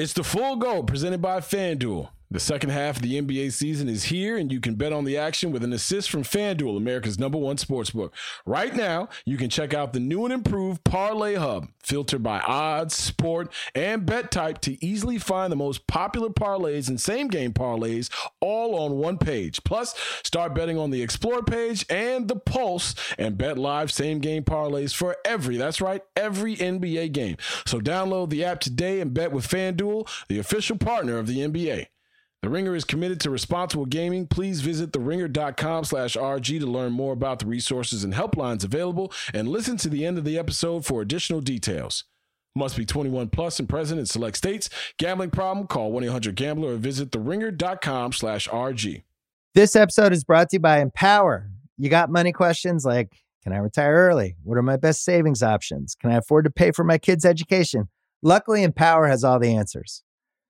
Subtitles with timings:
[0.00, 2.08] It's the full go presented by FanDuel.
[2.32, 5.16] The second half of the NBA season is here, and you can bet on the
[5.16, 8.12] action with an assist from FanDuel, America's number one sportsbook.
[8.46, 12.94] Right now, you can check out the new and improved Parlay Hub, filtered by odds,
[12.94, 18.08] sport, and bet type to easily find the most popular parlays and same game parlays
[18.38, 19.64] all on one page.
[19.64, 24.44] Plus, start betting on the Explore page and the Pulse and bet live same game
[24.44, 27.38] parlays for every, that's right, every NBA game.
[27.66, 31.88] So download the app today and bet with FanDuel, the official partner of the NBA.
[32.42, 34.26] The Ringer is committed to responsible gaming.
[34.26, 39.46] Please visit theringer.com slash RG to learn more about the resources and helplines available and
[39.46, 42.04] listen to the end of the episode for additional details.
[42.56, 44.70] Must be 21 plus and present in select states.
[44.98, 45.66] Gambling problem?
[45.66, 49.02] Call 1-800-GAMBLER or visit theringer.com slash RG.
[49.54, 51.50] This episode is brought to you by Empower.
[51.76, 54.36] You got money questions like, can I retire early?
[54.42, 55.94] What are my best savings options?
[55.94, 57.88] Can I afford to pay for my kids' education?
[58.22, 60.02] Luckily, Empower has all the answers.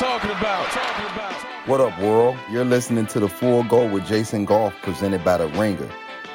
[0.00, 0.70] about.
[0.70, 1.68] Talking about.
[1.68, 2.36] What up, world?
[2.50, 5.90] You're listening to The Full Go with Jason Goff, presented by The Ringer,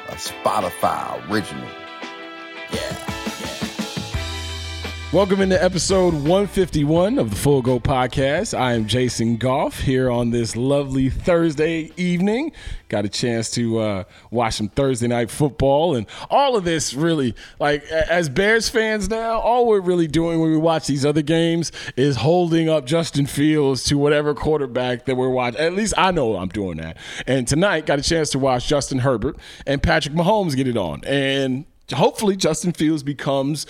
[0.08, 1.68] a Spotify original.
[2.72, 3.17] Yeah.
[5.10, 8.52] Welcome into episode 151 of the Full Go Podcast.
[8.52, 12.52] I am Jason Goff here on this lovely Thursday evening.
[12.90, 17.34] Got a chance to uh, watch some Thursday night football, and all of this really,
[17.58, 21.72] like, as Bears fans now, all we're really doing when we watch these other games
[21.96, 25.58] is holding up Justin Fields to whatever quarterback that we're watching.
[25.58, 26.98] At least I know I'm doing that.
[27.26, 31.02] And tonight, got a chance to watch Justin Herbert and Patrick Mahomes get it on.
[31.06, 31.64] And
[31.94, 33.64] hopefully, Justin Fields becomes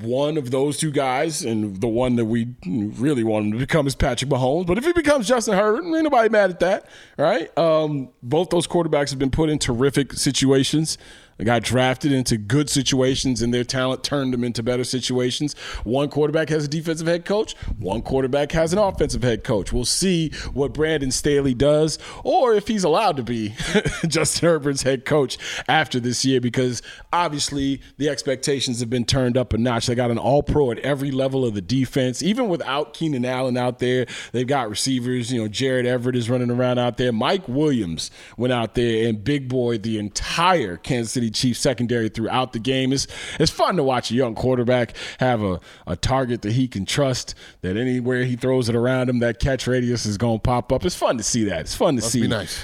[0.00, 3.86] one of those two guys, and the one that we really want him to become
[3.86, 4.66] is Patrick Mahomes.
[4.66, 6.86] But if he becomes Justin Herbert, ain't nobody mad at that,
[7.16, 7.56] right?
[7.58, 10.98] Um, both those quarterbacks have been put in terrific situations.
[11.38, 15.54] They got drafted into good situations, and their talent turned them into better situations.
[15.84, 17.54] One quarterback has a defensive head coach.
[17.78, 19.72] One quarterback has an offensive head coach.
[19.72, 23.54] We'll see what Brandon Staley does, or if he's allowed to be
[24.08, 25.38] Justin Herbert's head coach
[25.68, 26.82] after this year, because
[27.12, 29.86] obviously the expectations have been turned up a notch.
[29.86, 33.56] They got an All Pro at every level of the defense, even without Keenan Allen
[33.56, 34.06] out there.
[34.32, 35.32] They've got receivers.
[35.32, 37.12] You know, Gerald Everett is running around out there.
[37.12, 42.52] Mike Williams went out there and big boy the entire Kansas City Chiefs secondary throughout
[42.52, 42.92] the game.
[42.92, 43.06] It's
[43.38, 47.34] it's fun to watch a young quarterback have a, a target that he can trust.
[47.62, 50.84] That anywhere he throws it around him, that catch radius is going to pop up.
[50.84, 51.60] It's fun to see that.
[51.60, 52.22] It's fun to see.
[52.22, 52.60] be nice.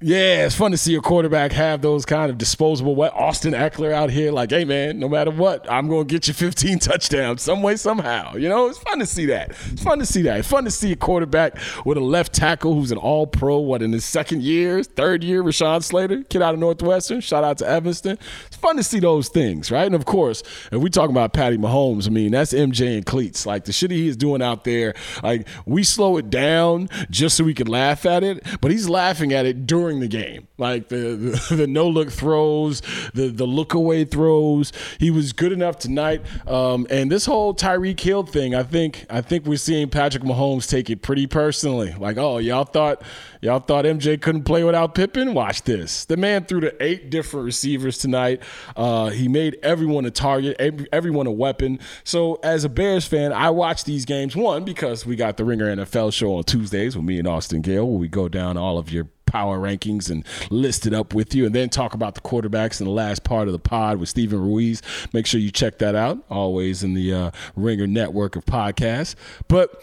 [0.00, 2.94] Yeah, it's fun to see a quarterback have those kind of disposable.
[2.94, 6.34] What Austin Ekeler out here, like, hey man, no matter what, I'm gonna get you
[6.34, 8.36] 15 touchdowns some way somehow.
[8.36, 9.50] You know, it's fun to see that.
[9.72, 10.38] It's fun to see that.
[10.38, 13.58] It's fun to see a quarterback with a left tackle who's an All Pro.
[13.58, 17.20] What in his second year, third year, Rashawn Slater, kid out of Northwestern.
[17.20, 18.20] Shout out to Evanston.
[18.46, 19.86] It's fun to see those things, right?
[19.86, 23.46] And of course, if we talking about Patty Mahomes, I mean that's MJ and cleats.
[23.46, 24.94] Like the shit he is doing out there.
[25.24, 29.32] Like we slow it down just so we can laugh at it, but he's laughing
[29.32, 30.48] at it during the game.
[30.58, 32.82] Like the the, the no look throws,
[33.14, 34.72] the the look away throws.
[34.98, 36.22] He was good enough tonight.
[36.46, 40.68] Um, and this whole Tyreek Hill thing, I think I think we're seeing Patrick Mahomes
[40.68, 41.94] take it pretty personally.
[41.98, 43.02] Like, oh, y'all thought
[43.40, 45.34] y'all thought MJ couldn't play without Pippen?
[45.34, 46.04] Watch this.
[46.04, 48.42] The man threw to eight different receivers tonight.
[48.76, 51.78] Uh, he made everyone a target, every, everyone a weapon.
[52.04, 55.74] So as a Bears fan, I watch these games one because we got the Ringer
[55.76, 58.90] NFL show on Tuesdays with me and Austin Gayle, where we go down all of
[58.90, 62.80] your power rankings and list it up with you, and then talk about the quarterbacks
[62.80, 64.82] in the last part of the pod with Steven Ruiz.
[65.12, 66.18] Make sure you check that out.
[66.30, 69.14] Always in the uh, Ringer network of podcasts.
[69.46, 69.82] But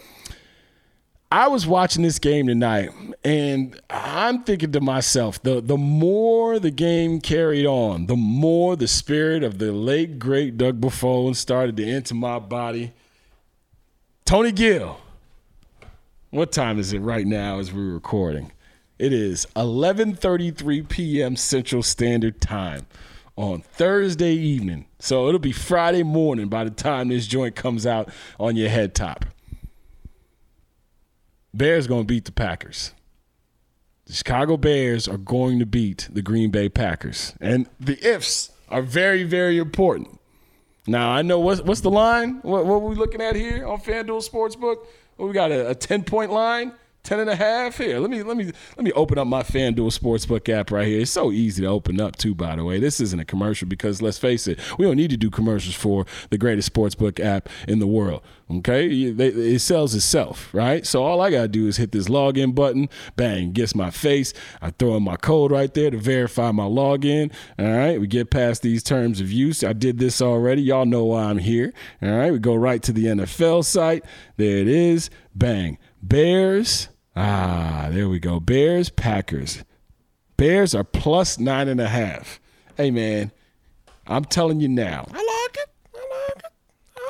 [1.30, 2.90] I was watching this game tonight,
[3.24, 8.86] and I'm thinking to myself, the the more the game carried on, the more the
[8.86, 12.92] spirit of the late great Doug Buffone started to enter my body.
[14.24, 14.98] Tony Gill,
[16.30, 18.52] what time is it right now as we're recording?
[18.98, 21.36] It is 11:33 p.m.
[21.36, 22.86] Central Standard Time
[23.36, 24.86] on Thursday evening.
[24.98, 28.10] So it'll be Friday morning by the time this joint comes out
[28.40, 29.26] on your head top.
[31.52, 32.92] Bears going to beat the Packers.
[34.06, 37.34] The Chicago Bears are going to beat the Green Bay Packers.
[37.40, 40.20] And the ifs are very, very important.
[40.86, 42.40] Now, I know what's, what's the line?
[42.42, 44.86] What, what are we looking at here on FanDuel Sportsbook?
[45.18, 46.72] Well, we got a, a 10 point line.
[47.06, 47.78] 10 and a half?
[47.78, 51.00] Here let me let me let me open up my fanduel sportsbook app right here.
[51.00, 52.80] It's so easy to open up too by the way.
[52.80, 56.04] This isn't a commercial because let's face it we don't need to do commercials for
[56.30, 58.88] the greatest sportsbook app in the world okay?
[58.88, 60.84] It sells itself right?
[60.84, 62.88] So all i gotta do is hit this login button.
[63.14, 64.32] Bang gets my face.
[64.60, 68.00] I throw in my code right there to verify my login all right?
[68.00, 69.62] We get past these terms of use.
[69.62, 70.62] I did this already.
[70.62, 72.32] Y'all know why i'm here all right?
[72.32, 74.04] We go right to the nfl site.
[74.36, 75.08] There it is.
[75.36, 75.78] Bang.
[76.02, 78.38] Bears Ah, there we go.
[78.38, 79.64] Bears, Packers.
[80.36, 82.38] Bears are plus nine and a half.
[82.76, 83.32] Hey, man,
[84.06, 85.06] I'm telling you now.
[85.10, 85.70] I like it.
[85.94, 86.45] I like it.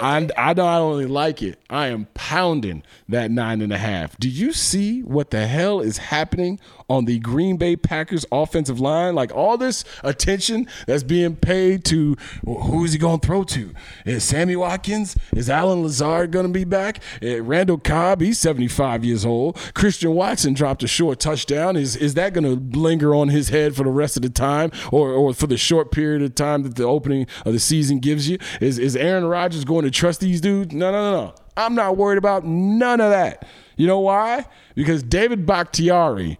[0.00, 4.18] I, I not only like it, I am pounding that nine and a half.
[4.18, 9.14] Do you see what the hell is happening on the Green Bay Packers offensive line?
[9.14, 13.72] Like all this attention that's being paid to who is he going to throw to?
[14.04, 15.16] Is Sammy Watkins?
[15.34, 17.00] Is Allen Lazard going to be back?
[17.22, 19.56] Uh, Randall Cobb, he's 75 years old.
[19.74, 21.76] Christian Watson dropped a short touchdown.
[21.76, 24.70] Is is that going to linger on his head for the rest of the time
[24.92, 28.28] or, or for the short period of time that the opening of the season gives
[28.28, 28.38] you?
[28.60, 30.74] Is, is Aaron Rodgers going to trust these dudes?
[30.74, 31.34] No, no, no, no.
[31.56, 33.46] I'm not worried about none of that.
[33.76, 34.44] You know why?
[34.74, 36.38] Because David Bakhtiari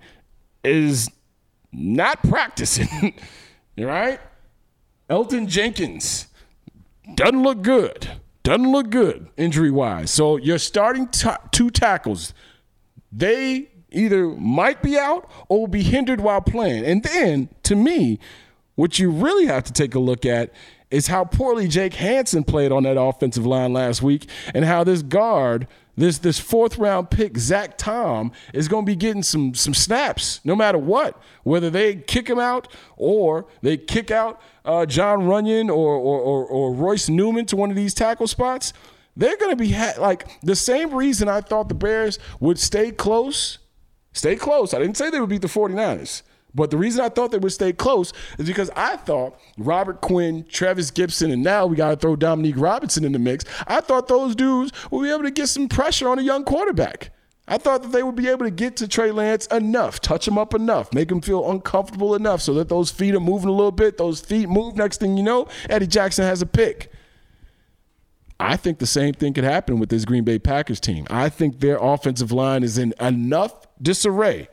[0.64, 1.10] is
[1.72, 3.14] not practicing,
[3.78, 4.20] right?
[5.08, 6.26] Elgton Jenkins
[7.14, 8.08] doesn't look good.
[8.42, 10.10] Doesn't look good injury wise.
[10.10, 12.32] So you're starting t- two tackles.
[13.10, 16.84] They either might be out or will be hindered while playing.
[16.84, 18.18] And then, to me,
[18.74, 20.52] what you really have to take a look at
[20.90, 25.02] is how poorly Jake Hanson played on that offensive line last week and how this
[25.02, 25.66] guard,
[25.96, 30.40] this this fourth round pick, Zach Tom, is going to be getting some some snaps
[30.44, 31.20] no matter what.
[31.42, 36.44] Whether they kick him out or they kick out uh, Jon Runyan or, or, or,
[36.46, 38.72] or Royce Newman to one of these tackle spots,
[39.16, 42.90] they're going to be ha- like the same reason I thought the Bears would stay
[42.90, 43.58] close.
[44.12, 44.72] Stay close.
[44.72, 46.22] I didn't say they would beat the 49ers.
[46.56, 50.44] But the reason I thought they would stay close is because I thought Robert Quinn,
[50.48, 53.44] Trevis Gipson, and now we got to throw Dominique Robinson in the mix.
[53.66, 57.10] I thought those dudes would be able to get some pressure on a young quarterback.
[57.46, 60.36] I thought that they would be able to get to Trey Lance enough, touch him
[60.36, 63.70] up enough, make him feel uncomfortable enough so that those feet are moving a little
[63.70, 63.98] bit.
[63.98, 64.76] Those feet move.
[64.76, 66.90] Next thing you know, Eddie Jackson has a pick.
[68.40, 71.06] I think the same thing could happen with this Green Bay Packers team.
[71.08, 74.48] I think their offensive line is in enough disarray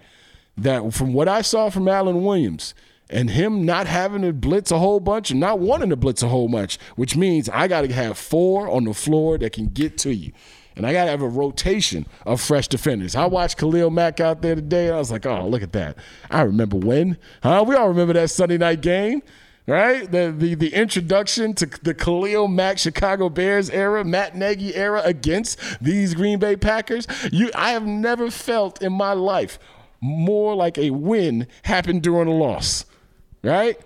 [0.57, 2.73] that from what I saw from Alan Williams
[3.09, 6.27] and him not having to blitz a whole bunch and not wanting to blitz a
[6.27, 9.97] whole bunch, which means I got to have four on the floor that can get
[9.99, 10.31] to you.
[10.75, 13.15] And I got to have a rotation of fresh defenders.
[13.15, 15.97] I watched Khalil Mack out there today, and I was like, oh, look at that.
[16.31, 17.19] I remember when.
[17.43, 17.63] Huh?
[17.67, 19.21] We all remember that Sunday night game
[19.65, 20.11] right?
[20.11, 25.57] The, the the introduction to the Khalil Mack Chicago Bears era, Matt Nagy era against
[25.81, 27.07] these Green Bay Packers.
[27.31, 29.59] You, I have never felt in my life
[30.03, 32.85] more like a win happened during a loss,
[33.41, 33.79] right?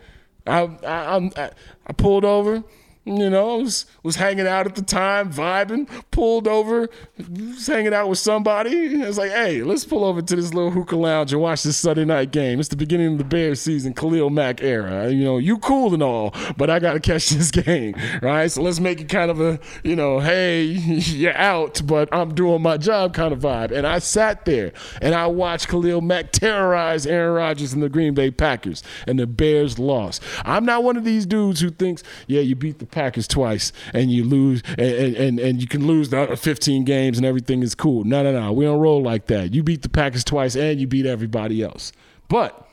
[0.47, 1.51] I I, I,
[1.85, 2.63] I pulled over,
[3.07, 8.09] you know, was, was hanging out at the time, vibing, pulled over, was hanging out
[8.09, 9.01] with somebody.
[9.01, 11.77] I was like, hey, let's pull over to this little hookah lounge and watch this
[11.77, 12.59] Sunday night game.
[12.59, 15.09] It's the beginning of the Bears season, Khalil Mack era.
[15.09, 18.51] You know, you cool and all, but I got to catch this game, right?
[18.51, 22.61] So let's make it kind of a, you know, hey, you're out, but I'm doing
[22.61, 23.71] my job kind of vibe.
[23.71, 28.13] And I sat there and I watched Khalil Mack terrorize Aaron Rodgers and the Green
[28.13, 30.21] Bay Packers, and the Bears lost.
[30.45, 34.09] I'm not one of these dudes who thinks, yeah, you beat the Packers twice and
[34.09, 37.75] you lose and, and, and you can lose the other 15 games and everything is
[37.75, 38.03] cool.
[38.03, 38.51] No, no, no.
[38.51, 39.53] We don't roll like that.
[39.53, 41.91] You beat the Packers twice and you beat everybody else.
[42.27, 42.67] But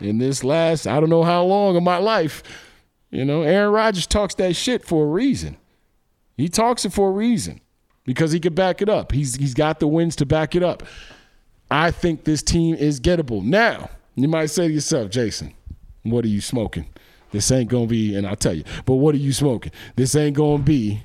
[0.00, 2.44] in this last, I don't know how long of my life,
[3.10, 5.56] you know, Aaron Rodgers talks that shit for a reason.
[6.36, 7.60] He talks it for a reason
[8.04, 9.10] because he can back it up.
[9.10, 10.84] He's he's got the wins to back it up.
[11.68, 13.42] I think this team is gettable.
[13.42, 15.52] Now, you might say to yourself, Jason,
[16.04, 16.86] what are you smoking?
[17.32, 19.72] This ain't gonna be, and I'll tell you, but what are you smoking?
[19.96, 21.02] This ain't gonna be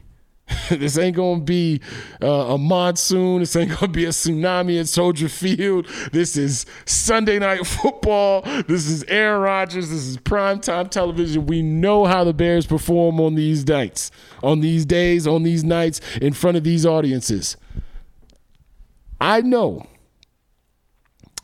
[0.70, 1.82] this ain't gonna be
[2.22, 3.40] uh, a monsoon.
[3.40, 5.88] This ain't gonna be a tsunami at Soldier Field.
[6.12, 8.42] This is Sunday night football.
[8.68, 9.90] This is Aaron Rodgers.
[9.90, 11.46] This is primetime television.
[11.46, 14.12] We know how the Bears perform on these nights,
[14.44, 17.58] on these days, on these nights, in front of these audiences.
[19.20, 19.86] I know,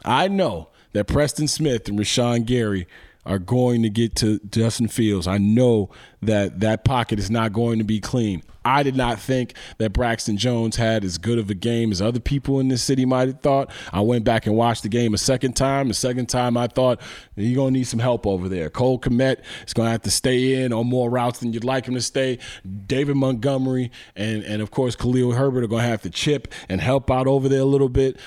[0.03, 2.87] I know that Preston Smith and Rashan Gary
[3.27, 5.27] are going to get to Justin Fields.
[5.27, 5.89] I know
[6.21, 8.41] that that pocket is not going to be clean.
[8.65, 12.19] I did not think that Braxton Jones had as good of a game as other
[12.19, 13.71] people in this city might have thought.
[13.93, 15.87] I went back and watched the game a second time.
[15.87, 16.99] The second time, I thought
[17.35, 18.69] you're going to need some help over there.
[18.69, 21.85] Cole Kmet is going to have to stay in on more routes than you'd like
[21.85, 22.39] him to stay.
[22.87, 26.81] David Montgomery and, and of course, Khalil Herbert are going to have to chip and
[26.81, 28.17] help out over there a little bit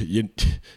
[0.00, 0.28] you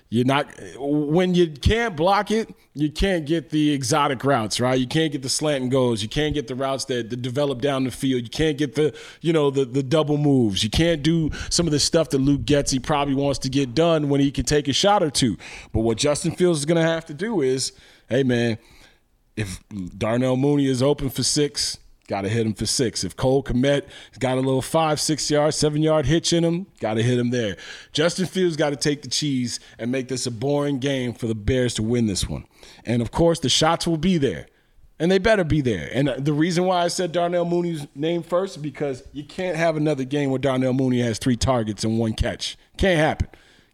[0.09, 0.47] you're not
[0.77, 4.79] when you can't block it you can't get the exotic routes right?
[4.79, 6.03] You can't get the slant and goes.
[6.03, 8.23] You can't get the routes that, that develop down the field.
[8.23, 10.63] You can't get the you know the the double moves.
[10.63, 14.09] You can't do some of the stuff that Luke Getsy probably wants to get done
[14.09, 15.37] when he can take a shot or two.
[15.71, 17.73] But what Justin Fields is going to have to do is
[18.09, 18.57] hey man
[19.35, 19.63] if
[19.97, 23.03] Darnell Mooney is open for 6 Got to hit him for six.
[23.03, 23.83] If Cole Kmet
[24.19, 27.31] got a little five, six yard, seven yard hitch in him, got to hit him
[27.31, 27.57] there.
[27.91, 31.35] Justin Fields got to take the cheese and make this a boring game for the
[31.35, 32.45] Bears to win this one.
[32.85, 34.47] And of course, the shots will be there.
[34.99, 35.89] And they better be there.
[35.93, 40.05] And the reason why I said Darnell Mooney's name first because you can't have another
[40.05, 42.57] game where Darnell Mooney has three targets and one catch.
[42.77, 43.27] Can't happen.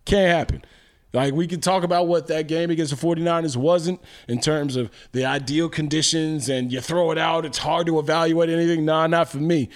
[0.05, 0.65] Can't happen.
[1.13, 4.89] Like we can talk about what that game against the 49ers wasn't in terms of
[5.11, 8.83] the ideal conditions and you throw it out, it's hard to evaluate anything.
[8.83, 9.69] Nah, not for me.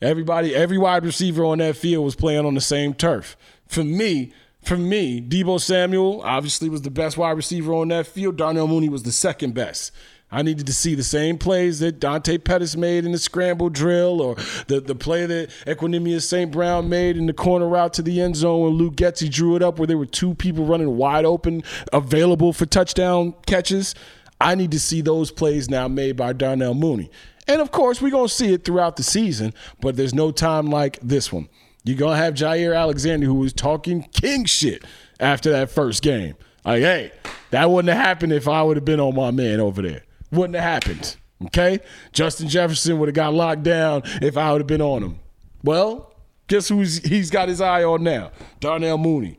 [0.00, 3.36] Everybody, every wide receiver on that field was playing on the same turf.
[3.66, 4.32] For me,
[4.62, 8.36] for me, Deebo Samuel obviously was the best wide receiver on that field.
[8.36, 9.90] Darnell Mooney was the second best.
[10.34, 14.20] I needed to see the same plays that Dante Pettis made in the scramble drill
[14.20, 14.34] or
[14.66, 16.50] the, the play that Equanimeous St.
[16.50, 19.62] Brown made in the corner route to the end zone when Luke Getsy drew it
[19.62, 21.62] up where there were two people running wide open
[21.92, 23.94] available for touchdown catches.
[24.40, 27.12] I need to see those plays now made by Darnell Mooney.
[27.46, 30.66] And of course, we're going to see it throughout the season, but there's no time
[30.66, 31.48] like this one.
[31.84, 34.82] You're going to have Jaire Alexander who was talking king shit
[35.20, 36.34] after that first game.
[36.64, 37.12] Like, hey,
[37.50, 40.02] that wouldn't have happened if I would have been on my man over there
[40.34, 41.16] wouldn't have happened.
[41.46, 41.80] Okay?
[42.12, 45.18] Justin Jefferson would have got locked down if I would have been on him.
[45.62, 46.14] Well,
[46.46, 48.30] guess who's he's got his eye on now?
[48.60, 49.38] Darnell Mooney.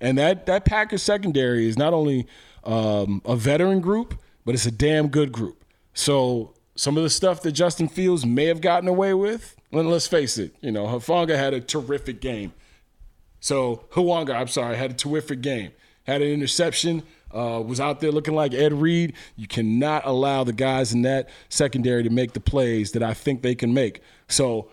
[0.00, 2.26] And that that Packers secondary is not only
[2.64, 5.64] um, a veteran group, but it's a damn good group.
[5.94, 10.06] So some of the stuff that Justin Fields may have gotten away with, well, let's
[10.06, 12.52] face it, you know, Hufanga had a terrific game.
[13.40, 15.72] So Hufanga, I'm sorry, had a terrific game.
[16.04, 17.02] Had an interception,
[17.34, 19.14] uh, was out there looking like Ed Reed.
[19.36, 23.42] You cannot allow the guys in that secondary to make the plays that I think
[23.42, 24.00] they can make.
[24.28, 24.70] So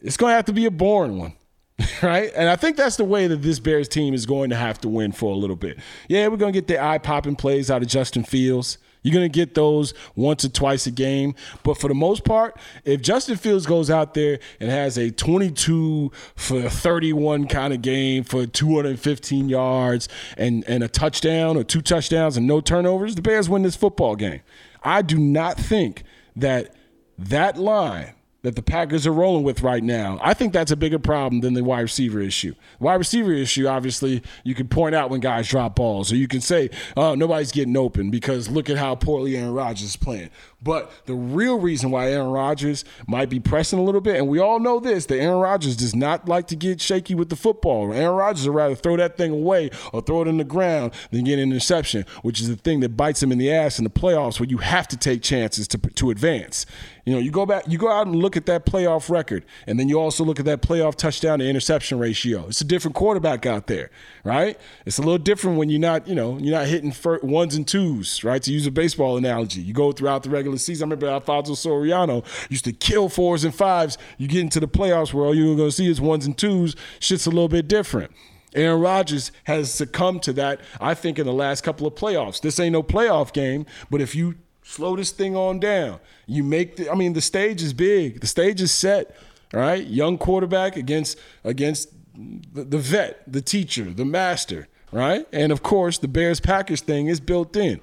[0.00, 1.34] it's going to have to be a boring one.
[2.02, 2.30] Right?
[2.34, 4.88] And I think that's the way that this Bears team is going to have to
[4.88, 5.78] win for a little bit.
[6.08, 8.78] Yeah, we're going to get the eye popping plays out of Justin Fields.
[9.02, 11.34] You're going to get those once or twice a game.
[11.62, 16.12] But for the most part, if Justin Fields goes out there and has a 22
[16.36, 22.36] for 31 kind of game for 215 yards and, and a touchdown or two touchdowns
[22.36, 24.40] and no turnovers, the Bears win this football game.
[24.82, 26.04] I do not think
[26.36, 26.74] that
[27.18, 30.18] that line that the Packers are rolling with right now.
[30.22, 32.54] I think that's a bigger problem than the wide receiver issue.
[32.78, 36.40] wide receiver issue, obviously, you can point out when guys drop balls, or you can
[36.40, 40.30] say, oh, nobody's getting open because look at how poorly Aaron Rodgers is playing.
[40.62, 44.38] But the real reason why Aaron Rodgers might be pressing a little bit, and we
[44.38, 47.92] all know this, that Aaron Rodgers does not like to get shaky with the football.
[47.92, 51.24] Aaron Rodgers would rather throw that thing away or throw it in the ground than
[51.24, 53.90] get an interception, which is the thing that bites him in the ass in the
[53.90, 56.66] playoffs where you have to take chances to, to advance.
[57.04, 59.78] You know, you go back, you go out and look at that playoff record, and
[59.78, 62.46] then you also look at that playoff touchdown to interception ratio.
[62.48, 63.90] It's a different quarterback out there,
[64.24, 64.58] right?
[64.86, 68.22] It's a little different when you're not, you know, you're not hitting ones and twos,
[68.24, 68.42] right?
[68.42, 70.84] To use a baseball analogy, you go throughout the regular season.
[70.84, 73.98] I remember Alfonso Soriano used to kill fours and fives.
[74.18, 76.76] You get into the playoffs where all you're going to see is ones and twos.
[76.98, 78.12] Shit's a little bit different.
[78.54, 82.40] Aaron Rodgers has succumbed to that, I think, in the last couple of playoffs.
[82.40, 84.34] This ain't no playoff game, but if you
[84.70, 88.20] slow this thing on down, you make the, I mean, the stage is big.
[88.20, 89.16] The stage is set,
[89.52, 89.84] right?
[89.86, 95.26] Young quarterback against, against the, the vet, the teacher, the master, right?
[95.32, 97.80] And of course, the Bears Packers thing is built in.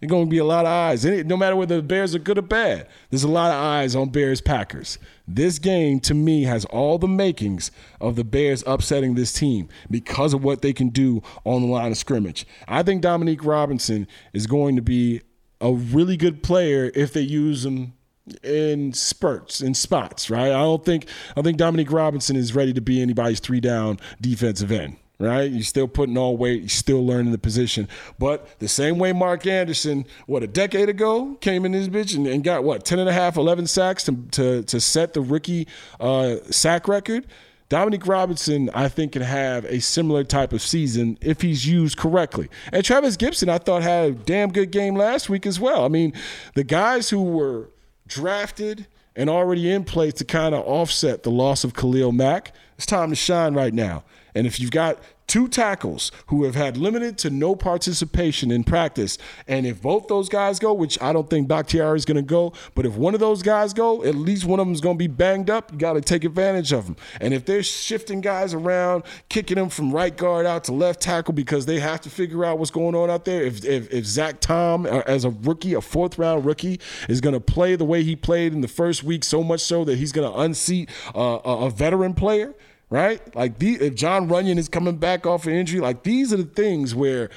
[0.00, 1.04] There's going to be a lot of eyes.
[1.04, 3.96] It- no matter whether the Bears are good or bad, there's a lot of eyes
[3.96, 4.96] on Bears Packers.
[5.26, 10.34] This game, to me, has all the makings of the Bears upsetting this team because
[10.34, 12.46] of what they can do on the line of scrimmage.
[12.68, 15.22] I think Dominique Robinson is going to be
[15.60, 17.94] a really good player if they use him
[18.42, 20.48] in spurts in spots, right?
[20.48, 24.70] I don't think I think Dominique Robinson is ready to be anybody's three down defensive
[24.70, 24.96] end.
[25.20, 27.88] Right, you're still putting all weight, you're still learning the position.
[28.20, 32.24] But the same way Mark Anderson, what a decade ago, came in this bitch and,
[32.28, 35.66] and got what 10 and a half, 11 sacks to to, to set the rookie
[35.98, 37.26] uh, sack record.
[37.68, 42.48] Dominique Robinson, I think, can have a similar type of season if he's used correctly.
[42.72, 45.84] And Trevis Gipson, I thought, had a damn good game last week as well.
[45.84, 46.14] I mean,
[46.54, 47.68] the guys who were
[48.06, 52.86] drafted and already in place to kind of offset the loss of Khalil Mack, it's
[52.86, 54.04] time to shine right now.
[54.34, 54.98] And if you've got
[55.28, 60.28] two tackles who have had limited to no participation in practice, and if both those
[60.28, 63.20] guys go, which I don't think Bakhtiari is going to go, but if one of
[63.20, 65.70] those guys go, at least one of them is going to be banged up.
[65.70, 66.96] You got to take advantage of them.
[67.20, 71.34] And if they're shifting guys around, kicking them from right guard out to left tackle
[71.34, 74.40] because they have to figure out what's going on out there, if if, if Zach
[74.40, 78.02] Tom, uh, as a rookie, a fourth round rookie, is going to play the way
[78.02, 81.38] he played in the first week, so much so that he's going to unseat uh,
[81.44, 82.54] a, a veteran player
[82.90, 83.34] right?
[83.34, 86.44] Like the, if Jon Runyan is coming back off an injury, like these are the
[86.44, 87.30] things where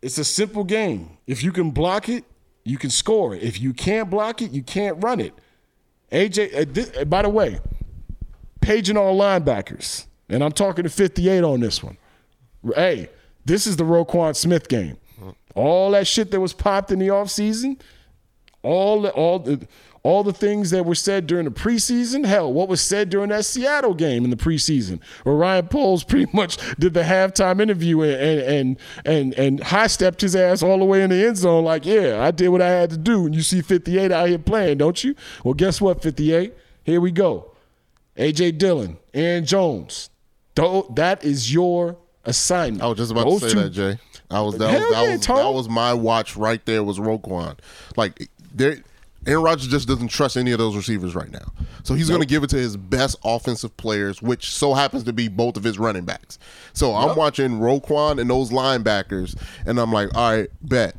[0.00, 1.18] it's a simple game.
[1.26, 2.24] If you can block it,
[2.64, 3.34] you can score.
[3.34, 5.34] If you can't block it, you can't run it.
[6.10, 7.58] AJ, uh, uh, by the way,
[8.60, 11.96] paging all linebackers, and I'm talking to 58 on this one.
[12.74, 13.08] Hey,
[13.44, 14.98] this is the Roquan Smith game.
[15.54, 17.80] All that shit that was popped in the offseason,
[18.62, 19.66] all the, all the
[20.04, 23.44] all the things that were said during the preseason, hell, what was said during that
[23.44, 28.16] Seattle game in the preseason, where Ryan Poles pretty much did the halftime interview and
[28.16, 31.86] and and and, high stepped his ass all the way in the end zone, like,
[31.86, 33.26] yeah, I did what I had to do.
[33.26, 35.14] And you see 58 out here playing, don't you?
[35.44, 36.52] Well, guess what, 58?
[36.84, 37.52] Here we go.
[38.16, 40.10] AJ Dillon, Aaron Jones.
[40.54, 42.82] That is your assignment.
[42.82, 43.98] I was just about Those to say two- that, Jay.
[44.30, 46.82] I was that Hell was that yeah, was that was my watch right there.
[46.82, 47.58] Was Roquan
[47.96, 48.78] like there?
[49.26, 51.52] Aaron Rodgers just doesn't trust any of those receivers right now,
[51.84, 55.12] so he's going to give it to his best offensive players, which so happens to
[55.12, 56.38] be both of his running backs.
[56.72, 60.96] So I'm watching Roquan and those linebackers, and I'm like, all right, bet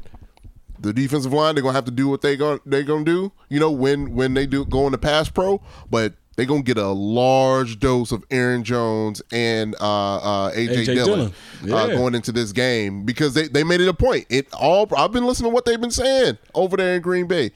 [0.83, 3.31] the defensive line they're gonna have to do what they going they gonna do.
[3.49, 6.87] You know when when they do go into pass pro, but they're gonna get a
[6.87, 11.33] large dose of Aaron Jones and uh, uh, AJ, AJ Dillon,
[11.63, 11.91] Dillon.
[11.91, 14.25] Uh, going into this game because they, they made it a point.
[14.29, 17.51] It all I've been listening to what they've been saying over there in Green Bay.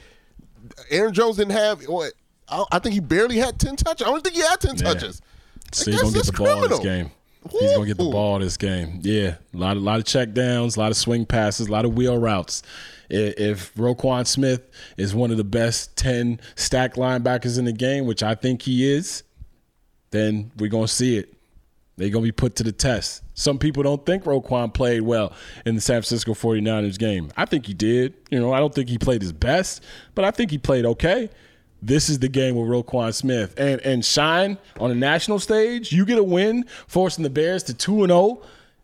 [0.89, 2.13] Aaron Jones didn't have what
[2.49, 4.05] I, I think he barely had ten touches.
[4.07, 4.93] I don't think he had ten Yeah.
[4.93, 5.21] touches.
[5.73, 6.83] So Like, he's gonna get the that's ball this criminal.
[6.83, 7.11] game.
[7.51, 8.99] He's gonna get the ball this game.
[9.03, 11.85] Yeah, a lot, of, lot of check downs, a lot of swing passes, a lot
[11.85, 12.61] of wheel routes.
[13.09, 18.21] If Roquan Smith is one of the best ten stack linebackers in the game, which
[18.21, 19.23] I think he is,
[20.11, 21.33] then we're gonna see it.
[21.97, 23.23] They're gonna be put to the test.
[23.33, 25.33] Some people don't think Roquan played well
[25.65, 27.31] in the San Francisco 49ers game.
[27.35, 28.13] I think he did.
[28.29, 29.83] You know, I don't think he played his best,
[30.13, 31.29] but I think he played okay.
[31.81, 35.91] This is the game with Roquan Smith and and shine on a national stage.
[35.91, 38.41] You get a win, forcing the Bears to two and zero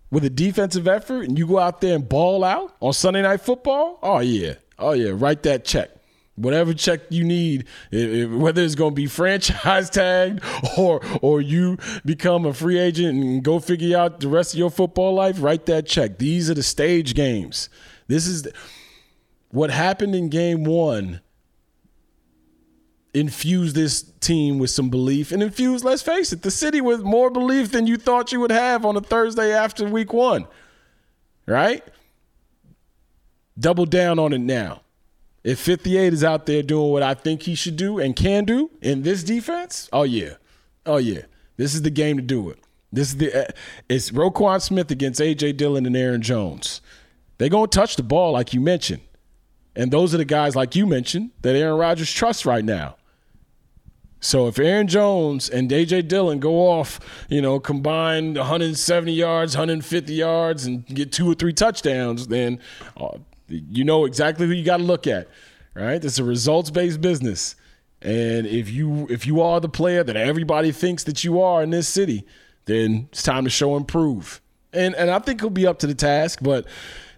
[0.09, 3.41] with a defensive effort, and you go out there and ball out on Sunday Night
[3.41, 3.99] Football.
[4.01, 5.89] Oh yeah, oh yeah, write that check.
[6.35, 10.43] Whatever check you need, whether it's going to be franchise tagged
[10.77, 14.71] or or you become a free agent and go figure out the rest of your
[14.71, 16.17] football life, write that check.
[16.17, 17.69] These are the stage games.
[18.07, 18.53] This is the-
[19.49, 21.21] what happened in game one
[23.13, 27.29] infuse this team with some belief and infuse, let's face it, the city with more
[27.29, 30.47] belief than you thought you would have on a Thursday after week one.
[31.45, 31.83] Right?
[33.59, 34.82] Double down on it now.
[35.43, 38.71] If 58 is out there doing what I think he should do and can do
[38.81, 40.35] in this defense, oh yeah.
[40.85, 41.23] Oh yeah.
[41.57, 42.59] This is the game to do it.
[42.91, 43.51] This is the uh,
[43.89, 46.81] it's Roquan Smith against AJ Dillon and Aaron Jones.
[47.37, 49.01] They're going to touch the ball like you mentioned.
[49.75, 52.95] And those are the guys, like you mentioned, that Aaron Rodgers trusts right now.
[54.19, 60.13] So if Aaron Jones and AJ Dillon go off, you know, combined 170 yards, 150
[60.13, 62.59] yards, and get two or three touchdowns, then
[62.95, 65.27] uh, you know exactly who you got to look at,
[65.73, 66.03] right?
[66.03, 67.55] It's a results-based business,
[68.01, 71.69] and if you if you are the player that everybody thinks that you are in
[71.69, 72.25] this city,
[72.65, 74.41] then it's time to show and prove.
[74.71, 76.65] And and I think he'll be up to the task, but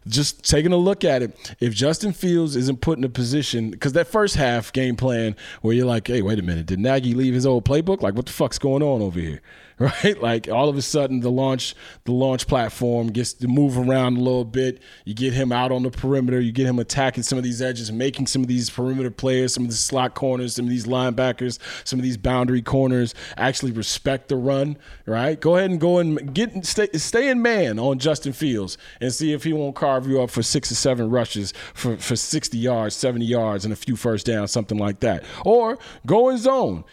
[0.07, 3.93] just taking a look at it, if Justin Fields isn't put in a position, because
[3.93, 7.33] that first half game plan where you're like, hey, wait a minute, did Nagy leave
[7.33, 8.01] his old playbook?
[8.01, 9.41] Like, what the fuck's going on over here?
[9.79, 10.21] right?
[10.21, 14.21] Like all of a sudden the launch the launch platform gets to move around a
[14.21, 14.81] little bit.
[15.03, 17.91] You get him out on the perimeter, you get him attacking some of these edges,
[17.91, 21.59] making some of these perimeter players, some of the slot corners, some of these linebackers,
[21.83, 25.39] some of these boundary corners actually respect the run, right?
[25.41, 29.33] Go ahead and go and get stay, stay in man on Justin Fields and see
[29.33, 32.95] if he won't carve you up for six or seven rushes for, for 60 yards,
[32.95, 35.25] 70 yards, and a few first downs, something like that.
[35.43, 36.85] Or go in zone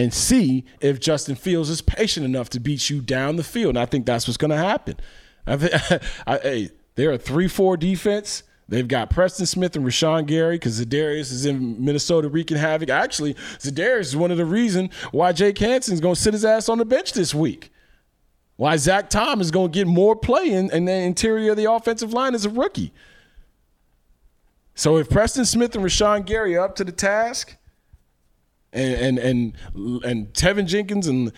[0.00, 3.76] and see if Justin Fields is patient enough to beat you down the field.
[3.76, 4.96] And I think that's what's going to happen.
[5.46, 8.42] I I, hey, they're a 3 4 defense.
[8.66, 12.88] They've got Preston Smith and Rashan Gary because Za'Darius is in Minnesota wreaking havoc.
[12.88, 16.44] Actually, Za'Darius is one of the reasons why Jake Hanson is going to sit his
[16.46, 17.70] ass on the bench this week.
[18.56, 21.70] Why Zach Tom is going to get more play in, in the interior of the
[21.70, 22.92] offensive line as a rookie.
[24.74, 27.56] So if Preston Smith and Rashan Gary are up to the task,
[28.72, 31.32] and and and, and Teven Jenkins and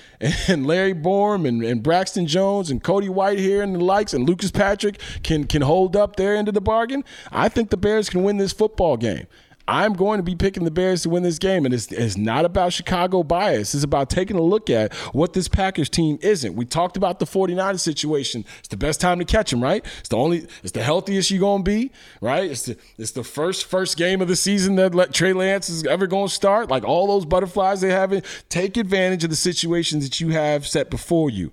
[0.49, 4.51] and Larry Borom and, and Braxton Jones and Cody Whitehair and the likes and Lucas
[4.51, 7.05] Patrick can can hold up their end of the bargain.
[7.31, 9.27] I think the Bears can win this football game.
[9.69, 11.65] I'm going to be picking the Bears to win this game.
[11.65, 13.75] And it's, it's not about Chicago bias.
[13.75, 16.55] It's about taking a look at what this Packers team isn't.
[16.55, 18.45] We talked about the 49ers situation.
[18.59, 19.85] It's the best time to catch them, right?
[20.01, 22.51] It's the only, it's the healthiest you're going to be, right?
[22.51, 25.85] It's the, it's the first, first game of the season that let Trey Lance is
[25.85, 26.69] ever going to start.
[26.69, 28.25] Like all those butterflies they have, it.
[28.49, 31.53] take advantage of the situations that you have set before you.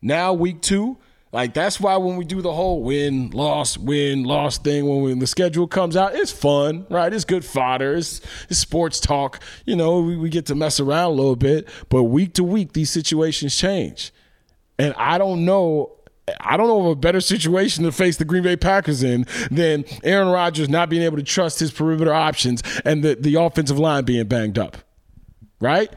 [0.00, 0.98] Now, week two,
[1.32, 5.18] like that's why when we do the whole win, loss, win, loss thing, when, when
[5.18, 7.12] the schedule comes out, it's fun, right?
[7.12, 7.94] It's good fodder.
[7.94, 9.40] It's, it's sports talk.
[9.64, 11.68] You know, we, we get to mess around a little bit.
[11.88, 14.12] But week to week, these situations change.
[14.78, 15.96] And I don't know
[16.40, 19.84] I don't know of a better situation to face the Green Bay Packers in than
[20.04, 24.04] Aaron Rodgers not being able to trust his perimeter options and the, the offensive line
[24.04, 24.76] being banged up.
[25.60, 25.92] Right?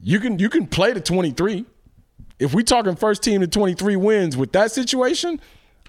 [0.00, 1.64] You can you can play to 23.
[2.42, 5.40] If we talking first team to 23 wins with that situation,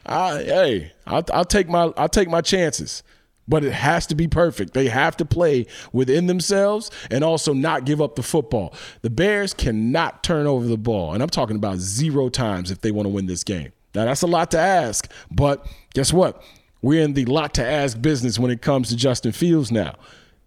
[0.05, 3.03] I, hey, I'll, I'll take my I'll take my chances.
[3.45, 4.73] But it has to be perfect.
[4.73, 8.73] They have to play within themselves and also not give up the football.
[9.01, 11.13] The Bears cannot turn over the ball.
[11.13, 13.73] And I'm talking about zero times if they want to win this game.
[13.93, 15.11] Now, that's a lot to ask.
[15.29, 16.41] But guess what?
[16.81, 19.95] We're in the lot to ask business when it comes to Justin Fields now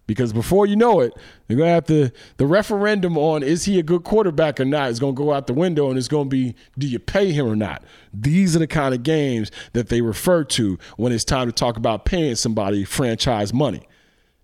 [0.07, 1.13] because before you know it,
[1.47, 4.99] they're gonna have to the referendum on is he a good quarterback or not is
[4.99, 7.83] gonna go out the window, and it's gonna be do you pay him or not.
[8.13, 11.77] These are the kind of games that they refer to when it's time to talk
[11.77, 13.83] about paying somebody franchise money.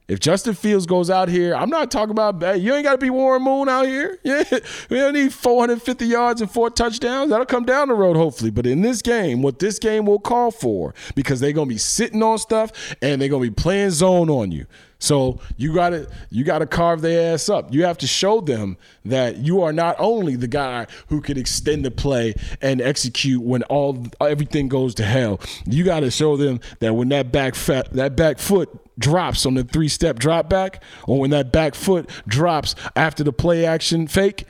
[0.09, 3.09] If Justin Fields goes out here, I'm not talking about you ain't got to be
[3.09, 4.19] Warren Moon out here.
[4.23, 4.43] Yeah,
[4.89, 7.29] we don't need 450 yards and four touchdowns.
[7.29, 8.51] That'll come down the road hopefully.
[8.51, 12.21] But in this game, what this game will call for, because they're gonna be sitting
[12.21, 14.65] on stuff and they're gonna be playing zone on you.
[15.03, 17.73] So you got to you got to carve their ass up.
[17.73, 21.83] You have to show them that you are not only the guy who can extend
[21.83, 25.41] the play and execute when all everything goes to hell.
[25.65, 29.55] You got to show them that when that back fat, that back foot drops on
[29.55, 34.07] the three step drop back, or when that back foot drops after the play action
[34.07, 34.45] fake,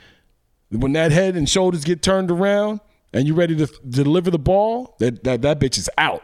[0.70, 2.78] when that head and shoulders get turned around
[3.12, 6.22] and you're ready to deliver the ball, that that, that bitch is out.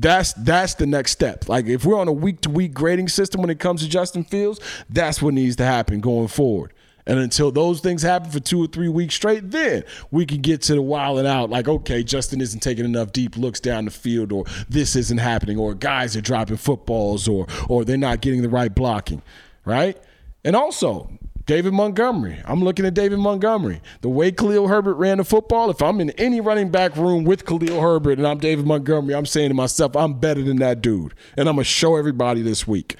[0.00, 1.46] That's that's the next step.
[1.46, 4.24] Like if we're on a week to week grading system when it comes to Justin
[4.24, 4.58] Fields,
[4.88, 6.72] that's what needs to happen going forward.
[7.06, 10.62] And until those things happen for two or three weeks straight, then we can get
[10.62, 11.50] to the wild and out.
[11.50, 15.58] Like, okay, Justin isn't taking enough deep looks down the field, or this isn't happening,
[15.58, 19.20] or guys are dropping footballs, or or they're not getting the right blocking,
[19.66, 19.98] right?
[20.44, 21.10] And also,
[21.50, 22.40] David Montgomery.
[22.44, 23.80] I'm looking at David Montgomery.
[24.02, 27.44] The way Khalil Herbert ran the football, if I'm in any running back room with
[27.44, 31.12] Khalil Herbert and I'm David Montgomery, I'm saying to myself, I'm better than that dude.
[31.36, 32.94] And I'm going to show everybody this week.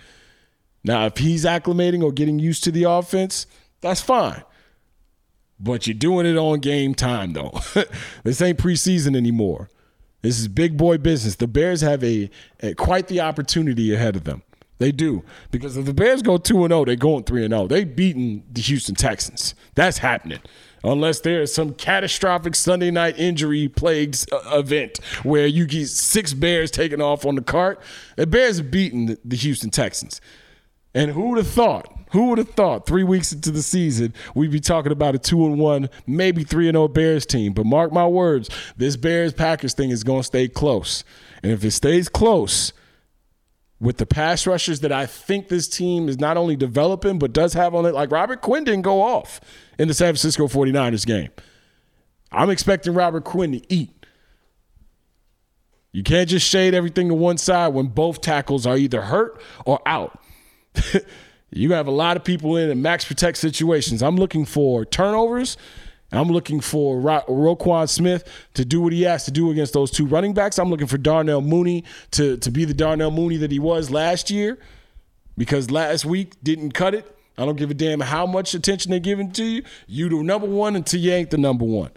[0.83, 3.47] Now, if he's acclimating or getting used to the offense,
[3.83, 4.43] that's fine.
[5.61, 7.53] But you're doing it on game time, though.
[8.25, 9.71] this ain't preseason anymore.
[10.23, 11.37] This is big boy business.
[11.37, 14.43] The Bears have a, a quite the opportunity ahead of them.
[14.81, 15.23] They do.
[15.51, 17.67] Because if the Bears go 2 0, they're going 3 0.
[17.69, 19.55] They beaten the Houston Texans.
[19.75, 20.41] That's happening.
[20.83, 26.33] Unless there is some catastrophic Sunday night injury plagued uh, event where you get six
[26.33, 27.79] Bears taken off on the cart.
[28.17, 30.23] The Bears have beaten the Houston Texans.
[30.95, 31.95] And who would have thought?
[32.13, 35.45] Who would have thought three weeks into the season we'd be talking about a two
[35.45, 37.53] and one, maybe three and zero Bears team?
[37.53, 41.05] But mark my words, this Bears Packers thing is going to stay close.
[41.43, 42.73] And if it stays close,
[43.81, 47.55] with the pass rushers that I think this team is not only developing, but does
[47.55, 47.95] have on it.
[47.95, 49.41] Like Robert Quinn didn't go off
[49.79, 51.31] in the San Francisco 49ers game.
[52.31, 53.91] I'm expecting Robert Quinn to eat.
[55.93, 59.81] You can't just shade everything to one side when both tackles are either hurt or
[59.87, 60.23] out.
[61.51, 64.03] you have a lot of people in max protect situations.
[64.03, 65.57] I'm looking for turnovers
[66.13, 69.91] I'm looking for Ro- Roquan Smith to do what he has to do against those
[69.91, 70.59] two running backs.
[70.59, 74.31] I'm looking for Darnell Mooney to, to be the Darnell Mooney that he was last
[74.31, 74.59] year
[75.37, 77.17] because last week didn't cut it.
[77.39, 79.63] I don't give a damn how much attention they're giving to you.
[79.87, 81.91] You the number one until you ain't the number one.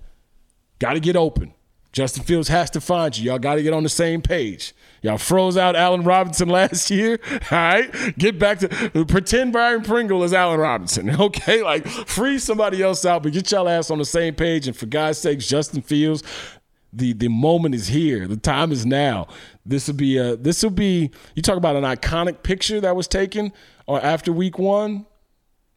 [0.79, 1.53] Got to get open.
[1.93, 3.29] Justin Fields has to find you.
[3.29, 4.73] Y'all got to get on the same page.
[5.03, 7.19] Y'all froze out Allen Robinson last year.
[7.51, 8.17] All right.
[8.17, 11.11] Get back to pretend Byron Pringle is Allen Robinson.
[11.23, 11.61] Okay.
[11.61, 14.67] Like free somebody else out, but get y'all ass on the same page.
[14.67, 16.23] And for God's sakes, Justin Fields,
[16.91, 18.27] the the moment is here.
[18.27, 19.27] The time is now.
[19.65, 23.07] This will be a this will be you talk about an iconic picture that was
[23.07, 23.53] taken
[23.85, 25.05] or after week one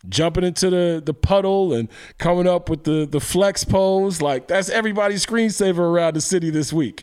[0.09, 1.89] jumping into the, the puddle and
[2.19, 4.23] coming up with the, the flex pose.
[4.23, 7.03] Like that's everybody's screensaver around the city this week.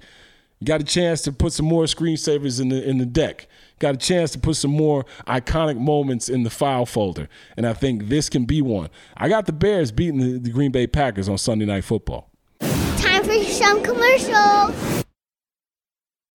[0.60, 3.48] You got a chance to put some more screensavers in the in the deck.
[3.80, 7.28] Got a chance to put some more iconic moments in the file folder.
[7.58, 8.90] And I think this can be one.
[9.18, 12.30] I got the Bears beating the, the Green Bay Packers on Sunday Night Football.
[12.62, 15.04] Time for some commercials.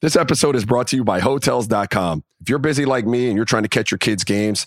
[0.00, 2.22] This episode is brought to you by Hotels.com.
[2.40, 4.66] If you're busy like me and you're trying to catch your kids' games,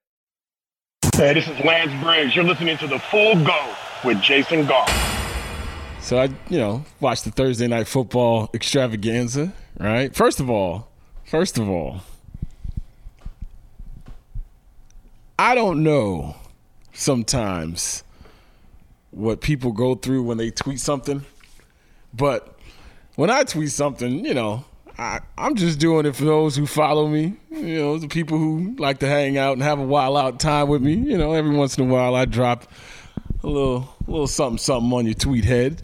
[1.21, 2.35] Hey, this is Lance Briggs.
[2.35, 4.89] You're listening to The Full Go with Jason Goff.
[5.99, 10.15] So I, you know, watched the Thursday night football extravaganza, right?
[10.15, 10.89] First of all,
[11.25, 12.01] first of all,
[15.37, 16.35] I don't know
[16.93, 18.03] sometimes
[19.11, 21.23] what people go through when they tweet something,
[22.13, 22.57] but
[23.15, 24.65] when I tweet something, you know,
[25.01, 28.75] I, I'm just doing it for those who follow me, you know, the people who
[28.77, 30.93] like to hang out and have a while out time with me.
[30.93, 32.67] You know, every once in a while I drop
[33.43, 35.81] a little, little something, something on your tweet head.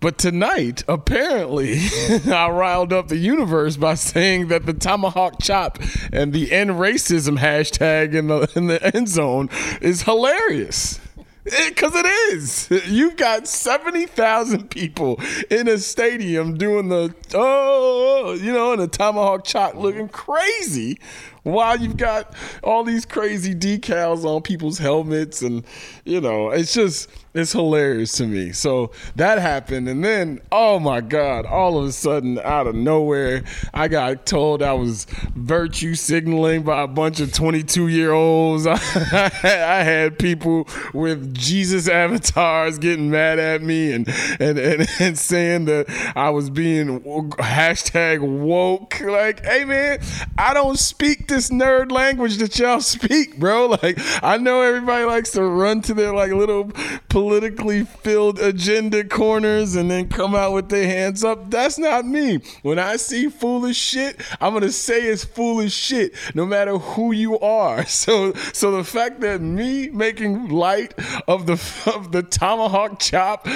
[0.00, 1.78] But tonight, apparently,
[2.26, 5.78] I riled up the universe by saying that the tomahawk chop
[6.12, 9.48] and the end racism hashtag in the in the end zone
[9.80, 10.99] is hilarious.
[11.44, 12.70] Because it, it is.
[12.86, 18.82] You've got 70,000 people in a stadium doing the, oh, oh, oh, you know, and
[18.82, 20.98] the tomahawk chop looking crazy
[21.42, 25.42] while you've got all these crazy decals on people's helmets.
[25.42, 25.64] And,
[26.04, 28.52] you know, it's just, it's hilarious to me.
[28.52, 29.88] So that happened.
[29.88, 34.62] And then, oh my God, all of a sudden, out of nowhere, I got told
[34.62, 38.66] I was virtue signaling by a bunch of 22 year olds.
[38.66, 44.08] I had people with Jesus avatars getting mad at me and,
[44.40, 49.00] and, and, and saying that I was being hashtag woke.
[49.00, 50.00] Like, hey man,
[50.36, 53.60] I don't speak this nerd language that y'all speak, bro.
[53.70, 56.72] Like, I know everybody likes to run to their like little
[57.08, 61.50] politically filled agenda corners and then come out with their hands up.
[61.50, 62.40] That's not me.
[62.62, 67.38] When I see foolish shit, I'm gonna say it's foolish shit, no matter who you
[67.38, 67.86] are.
[68.00, 70.94] So, so the fact that me making light
[71.28, 71.52] of the
[71.94, 73.46] of the tomahawk chop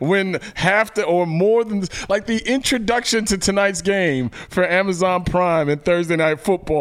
[0.00, 5.68] when half the or more than like the introduction to tonight's game for Amazon Prime
[5.68, 6.71] and Thursday Night Football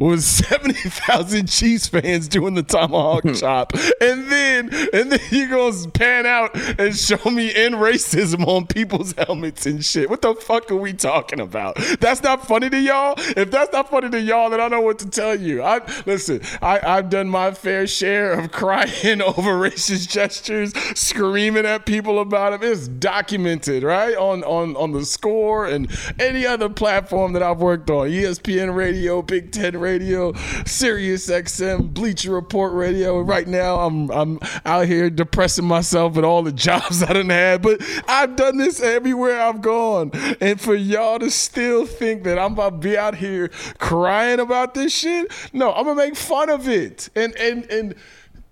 [0.00, 3.32] was seventy thousand Chiefs fans doing the tomahawk hmm.
[3.34, 8.66] chop, and then and then you gonna pan out and show me in racism on
[8.66, 10.10] people's helmets and shit.
[10.10, 11.76] What the fuck are we talking about?
[12.00, 13.14] That's not funny to y'all.
[13.18, 15.62] If that's not funny to y'all, then I don't know what to tell you.
[15.62, 16.40] I listen.
[16.62, 22.60] I, I've done my fair share of crying over racist gestures, screaming at people about
[22.60, 22.70] them.
[22.70, 27.90] It's documented, right on on on the score and any other platform that I've worked
[27.90, 28.08] on.
[28.08, 30.32] ESPN Radio, Big Ten Radio,
[30.64, 33.20] Sirius XM, Bleacher Report Radio.
[33.20, 37.60] Right now, I'm I'm out here depressing myself with all the jobs I done had,
[37.60, 40.12] but I've done this everywhere I've gone.
[40.40, 44.74] And for y'all to still think that I'm about to be out here crying about
[44.74, 47.08] this shit, no, I'm gonna make fun of it.
[47.16, 47.96] And and and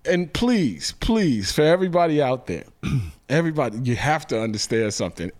[0.05, 2.65] and please, please, for everybody out there,
[3.29, 5.31] everybody, you have to understand something.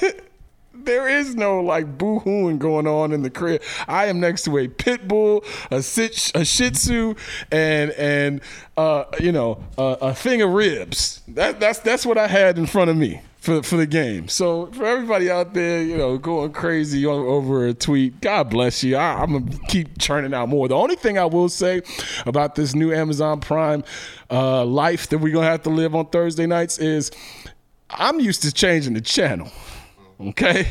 [0.84, 3.62] there is no like boo-hooing going on in the crib.
[3.88, 7.14] I am next to a pit bull, a sit, a Shih Tzu,
[7.50, 8.40] and and
[8.76, 11.22] uh, you know a, a thing of ribs.
[11.28, 14.28] That that's that's what I had in front of me for for the game.
[14.28, 18.96] So for everybody out there, you know, going crazy over a tweet, God bless you.
[18.96, 20.68] I, am gonna keep churning out more.
[20.68, 21.82] The only thing I will say
[22.24, 23.82] about this new Amazon Prime
[24.30, 27.10] uh, life that we're gonna have to live on Thursday nights is
[27.90, 29.50] I'm used to changing the channel.
[30.28, 30.68] Okay.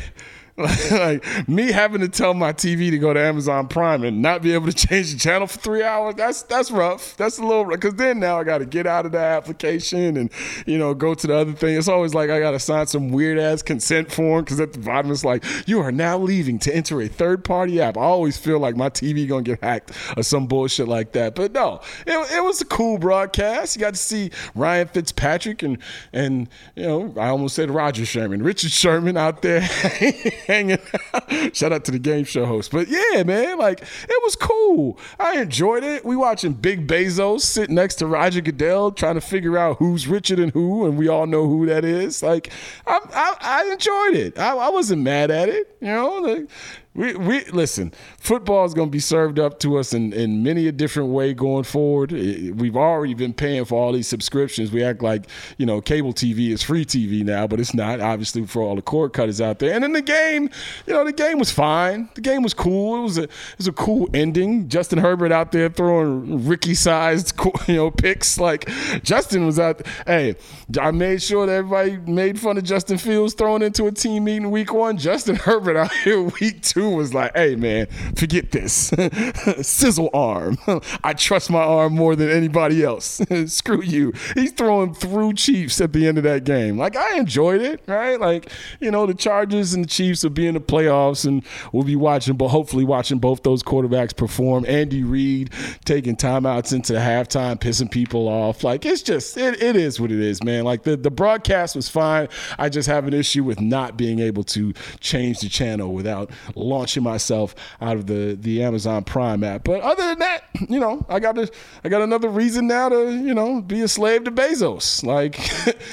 [0.91, 4.53] like me having to tell my TV to go to Amazon Prime and not be
[4.53, 6.15] able to change the channel for three hours.
[6.15, 7.15] That's that's rough.
[7.17, 10.31] That's a little because then now I got to get out of the application and
[10.65, 11.77] you know go to the other thing.
[11.77, 14.79] It's always like I got to sign some weird ass consent form because at the
[14.79, 17.97] bottom it's like you are now leaving to enter a third party app.
[17.97, 21.35] I always feel like my TV gonna get hacked or some bullshit like that.
[21.35, 23.75] But no, it, it was a cool broadcast.
[23.75, 25.77] You got to see Ryan Fitzpatrick and
[26.13, 29.61] and you know I almost said Roger Sherman, Richard Sherman out there.
[30.51, 30.77] hanging
[31.13, 31.55] out.
[31.55, 32.71] Shout out to the game show host.
[32.71, 34.99] But yeah, man, like it was cool.
[35.19, 36.05] I enjoyed it.
[36.05, 40.35] We watching Big Bezos sit next to Roger Goodell trying to figure out who's richer
[40.35, 42.21] than who, and we all know who that is.
[42.21, 42.51] Like
[42.85, 44.39] I, I, I enjoyed it.
[44.39, 45.75] I, I wasn't mad at it.
[45.79, 46.49] You know, like,
[46.93, 47.93] we, we listen.
[48.17, 51.33] Football is going to be served up to us in, in many a different way
[51.33, 52.11] going forward.
[52.11, 54.73] We've already been paying for all these subscriptions.
[54.73, 55.27] We act like
[55.57, 58.01] you know cable TV is free TV now, but it's not.
[58.01, 59.73] Obviously, for all the cord cutters out there.
[59.73, 60.49] And then the game,
[60.85, 62.09] you know, the game was fine.
[62.15, 62.99] The game was cool.
[62.99, 64.67] It was a it was a cool ending.
[64.67, 68.37] Justin Herbert out there throwing Ricky-sized you know picks.
[68.37, 68.69] Like
[69.01, 69.81] Justin was out.
[70.05, 70.35] Hey,
[70.77, 74.51] I made sure that everybody made fun of Justin Fields throwing into a team meeting
[74.51, 74.97] week one.
[74.97, 78.91] Justin Herbert out here week two was like, hey, man, forget this.
[79.61, 80.57] Sizzle arm.
[81.03, 83.21] I trust my arm more than anybody else.
[83.47, 84.13] Screw you.
[84.33, 86.77] He's throwing through Chiefs at the end of that game.
[86.77, 88.19] Like, I enjoyed it, right?
[88.19, 91.83] Like, you know, the Chargers and the Chiefs will be in the playoffs, and we'll
[91.83, 94.65] be watching, but hopefully watching both those quarterbacks perform.
[94.67, 95.51] Andy Reid
[95.85, 98.63] taking timeouts into the halftime, pissing people off.
[98.63, 100.63] Like, it's just, it, it is what it is, man.
[100.63, 102.27] Like, the, the broadcast was fine.
[102.57, 106.31] I just have an issue with not being able to change the channel without
[106.71, 109.63] launching myself out of the the Amazon Prime app.
[109.63, 111.49] But other than that, you know, I got a,
[111.83, 115.03] I got another reason now to you know be a slave to Bezos.
[115.03, 115.37] Like,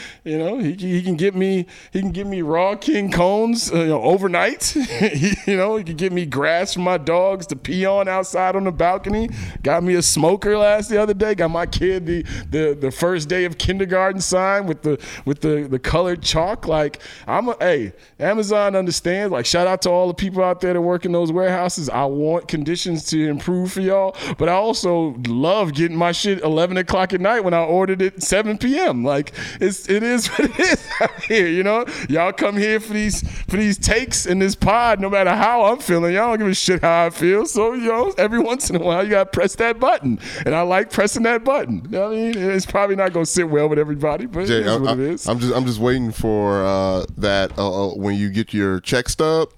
[0.24, 3.78] you know, he, he can get me he can give me raw king cones uh,
[3.78, 4.64] you know, overnight.
[4.64, 8.56] he, you know, he can get me grass for my dogs to pee on outside
[8.56, 9.28] on the balcony.
[9.62, 11.34] Got me a smoker last the other day.
[11.34, 15.66] Got my kid the the the first day of kindergarten sign with the with the
[15.68, 16.66] the colored chalk.
[16.66, 19.32] Like I'm a hey, Amazon understands.
[19.32, 21.88] Like shout out to all the people out there that work in those warehouses.
[21.88, 26.76] I want conditions to improve for y'all, but I also love getting my shit 11
[26.76, 29.04] o'clock at night when I ordered it 7 p.m.
[29.04, 31.48] Like it's it is what it is out here.
[31.48, 35.00] You know, y'all come here for these for these takes in this pod.
[35.00, 37.46] No matter how I'm feeling, y'all don't give a shit how I feel.
[37.46, 40.62] So you know, every once in a while you gotta press that button, and I
[40.62, 41.83] like pressing that button.
[41.85, 44.66] You know I mean, it's probably not gonna sit well with everybody, but Jay, it
[44.66, 45.28] is I'm, what it is.
[45.28, 49.09] I'm just I'm just waiting for uh, that uh, uh, when you get your check
[49.09, 49.50] stub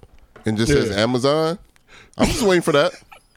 [0.45, 1.57] and just says Amazon.
[2.17, 2.93] I'm just waiting for that.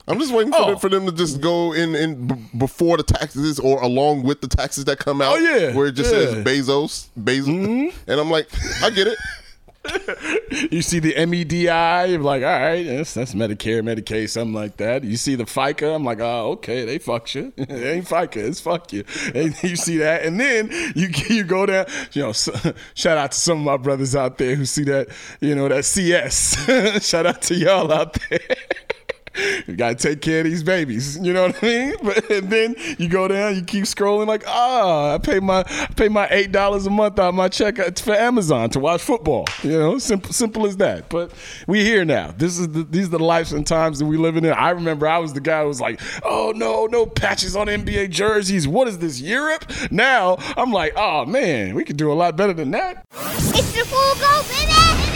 [0.06, 0.66] I'm just waiting for, oh.
[0.66, 4.42] them, for them to just go in, in b- before the taxes or along with
[4.42, 5.34] the taxes that come out.
[5.34, 8.10] Oh yeah, where it just says Bezos, Bezos, mm-hmm.
[8.10, 8.48] and I'm like,
[8.82, 9.16] I get it.
[10.70, 15.04] You see the MEDI, you're like, all right, that's, that's Medicare, Medicaid, something like that.
[15.04, 17.52] You see the FICA, I'm like, oh, okay, they fuck you.
[17.56, 19.04] it ain't FICA, it's fuck you.
[19.34, 23.38] And you see that, and then you you go down, you know, shout out to
[23.38, 25.08] some of my brothers out there who see that,
[25.40, 27.04] you know, that CS.
[27.04, 28.56] shout out to y'all out there
[29.66, 31.18] you gotta take care of these babies.
[31.18, 31.94] You know what I mean?
[32.04, 35.64] But and then you go down, you keep scrolling like, ah, oh, I pay my
[35.66, 39.46] I pay my eight dollars a month out my check for Amazon to watch football.
[39.62, 41.08] You know, simple simple as that.
[41.08, 41.32] But
[41.66, 42.34] we here now.
[42.36, 44.52] This is the, these are the lives and times that we living in.
[44.52, 48.10] I remember I was the guy who was like, oh no, no patches on NBA
[48.10, 48.68] jerseys.
[48.68, 49.70] What is this Europe?
[49.90, 53.06] Now I'm like, oh man, we could do a lot better than that.
[53.12, 55.13] It's the full go,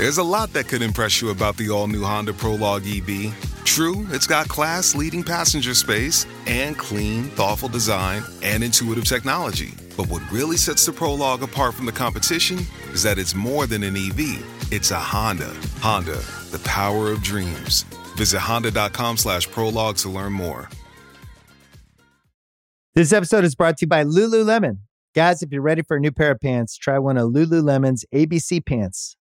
[0.00, 3.34] There's a lot that could impress you about the all new Honda Prologue EV.
[3.66, 9.74] True, it's got class leading passenger space and clean, thoughtful design and intuitive technology.
[9.98, 12.60] But what really sets the Prologue apart from the competition
[12.94, 15.54] is that it's more than an EV, it's a Honda.
[15.80, 16.16] Honda,
[16.50, 17.82] the power of dreams.
[18.16, 20.70] Visit honda.com slash prologue to learn more.
[22.94, 24.78] This episode is brought to you by Lululemon.
[25.14, 28.64] Guys, if you're ready for a new pair of pants, try one of Lululemon's ABC
[28.64, 29.14] pants.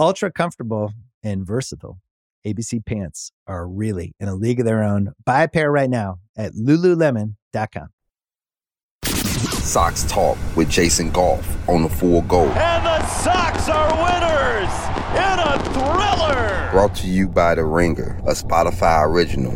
[0.00, 2.00] Ultra comfortable and versatile.
[2.46, 5.12] ABC pants are really in a league of their own.
[5.26, 7.88] Buy a pair right now at lululemon.com.
[9.04, 12.46] Sox Talk with Jason Goff on the Full Go.
[12.46, 14.72] And the Sox are winners
[15.16, 16.70] in a thriller.
[16.72, 19.54] Brought to you by The Ringer, a Spotify original.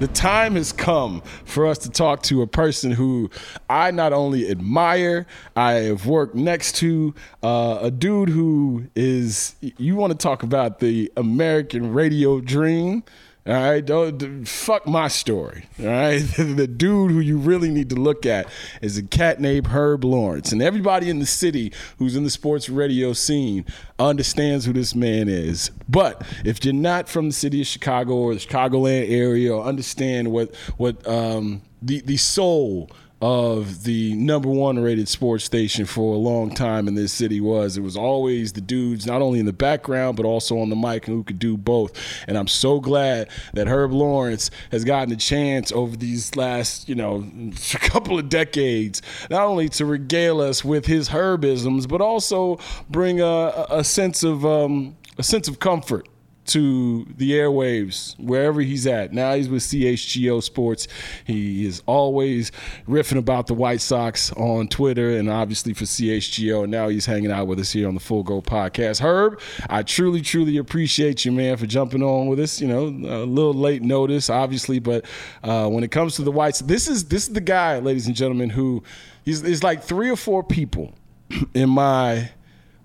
[0.00, 3.28] The time has come for us to talk to a person who
[3.68, 9.96] I not only admire, I have worked next to, uh, a dude who is, you
[9.96, 13.02] want to talk about the American radio dream.
[13.46, 15.66] All right, don't fuck my story.
[15.80, 18.46] All right, the dude who you really need to look at
[18.82, 22.68] is a cat named Herb Lawrence, and everybody in the city who's in the sports
[22.68, 23.64] radio scene
[23.98, 25.70] understands who this man is.
[25.88, 30.30] But if you're not from the city of Chicago or the Chicagoland area, or understand
[30.30, 32.90] what what um, the the soul
[33.20, 37.76] of the number one rated sports station for a long time in this city was.
[37.76, 41.06] It was always the dudes, not only in the background, but also on the mic
[41.06, 41.92] and who could do both.
[42.26, 46.94] And I'm so glad that Herb Lawrence has gotten a chance over these last, you
[46.94, 47.26] know,
[47.80, 52.58] couple of decades, not only to regale us with his Herbisms, but also
[52.88, 56.08] bring a, a sense of um, a sense of comfort
[56.46, 59.12] to the airwaves wherever he's at.
[59.12, 60.88] Now he's with CHGO Sports.
[61.24, 62.50] He is always
[62.88, 66.64] riffing about the White Sox on Twitter and obviously for CHGO.
[66.64, 69.00] And now he's hanging out with us here on the Full Go podcast.
[69.00, 72.60] Herb, I truly, truly appreciate you, man, for jumping on with us.
[72.60, 75.04] You know, a little late notice, obviously, but
[75.44, 78.16] uh, when it comes to the Whites, this is this is the guy, ladies and
[78.16, 78.82] gentlemen, who
[79.24, 80.94] he's, he's like three or four people
[81.54, 82.30] in my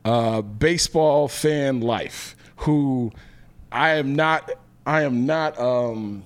[0.03, 3.11] uh, baseball fan life who
[3.72, 4.51] I am not
[4.86, 6.24] I am not um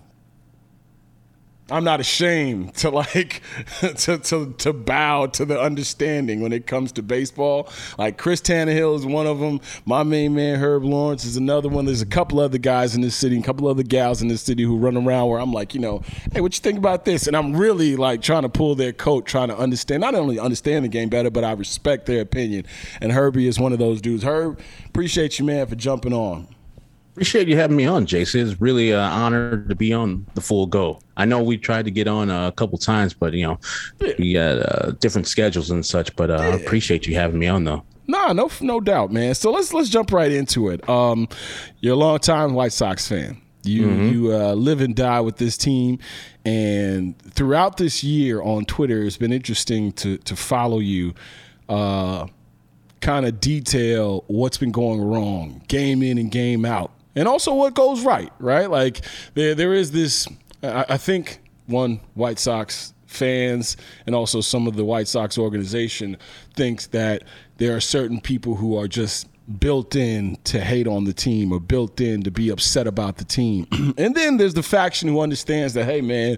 [1.72, 3.42] I'm not ashamed to like
[3.80, 7.70] to, to to bow to the understanding when it comes to baseball.
[7.98, 9.62] Like Chris Tannehill is one of them.
[9.86, 11.86] My main man Herb Lawrence is another one.
[11.86, 14.64] There's a couple other guys in this city, a couple other gals in this city
[14.64, 16.02] who run around where I'm like, you know,
[16.34, 17.28] hey, what you think about this?
[17.28, 20.86] And I'm really like trying to pull their coat, trying to understand, not only understand
[20.86, 22.66] the game better, but I respect their opinion.
[23.02, 24.24] And Herbie is one of those dudes.
[24.24, 26.48] Herb, appreciate you, man, for jumping on.
[27.12, 28.48] Appreciate you having me on, Jason.
[28.48, 31.00] It's really an honor to be on the full go.
[31.18, 33.60] I know we tried to get on a couple times, but you know,
[34.18, 36.16] we got uh, different schedules and such.
[36.16, 37.84] But uh, I appreciate you having me on, though.
[38.08, 39.36] Nah, no, no doubt, man.
[39.36, 40.88] So let's let's jump right into it.
[40.88, 41.28] Um,
[41.80, 43.42] you're a long time White Sox fan.
[43.64, 44.08] You mm-hmm.
[44.08, 46.00] you uh, live and die with this team,
[46.46, 51.14] and throughout this year on Twitter, it's been interesting to to follow you.
[51.68, 52.28] Uh,
[53.02, 57.74] kind of detail what's been going wrong, game in and game out and also what
[57.74, 58.72] goes right, right?
[58.72, 59.02] Like
[59.34, 60.28] there there is this.
[60.64, 66.18] I, I think one White Sox fans and also some of the White Sox organization
[66.56, 67.24] thinks that
[67.58, 69.28] there are certain people who are just
[69.60, 73.26] built in to hate on the team or built in to be upset about the
[73.26, 73.68] team.
[73.98, 76.38] and then there's the faction who understands that hey man,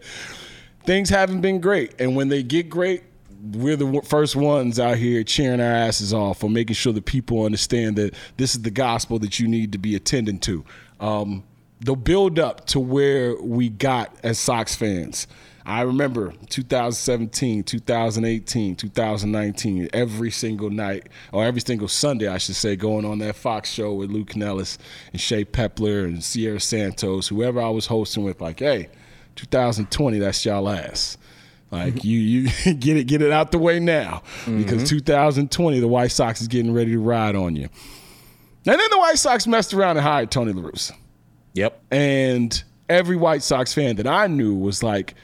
[0.86, 3.04] things haven't been great and when they get great,
[3.42, 7.46] we're the first ones out here cheering our asses off for making sure that people
[7.46, 10.64] understand that this is the gospel that you need to be attending to.
[11.00, 11.44] Um,
[11.80, 15.28] the build up to where we got as Sox fans.
[15.66, 22.76] I remember 2017, 2018, 2019, every single night, or every single Sunday, I should say,
[22.76, 24.78] going on that Fox show with Luke Canellis
[25.12, 28.90] and Shea Pepler and Sierra Santos, whoever I was hosting with, like, hey,
[29.36, 31.18] 2020, that's y'all ass.
[31.72, 34.98] Like you, you get it, get it out the way now, because mm-hmm.
[34.98, 37.70] 2020, the White Sox is getting ready to ride on you.
[38.66, 40.92] And then the White Sox messed around and hired Tony La Russa.
[41.54, 41.82] Yep.
[41.90, 45.16] And every White Sox fan that I knew was like,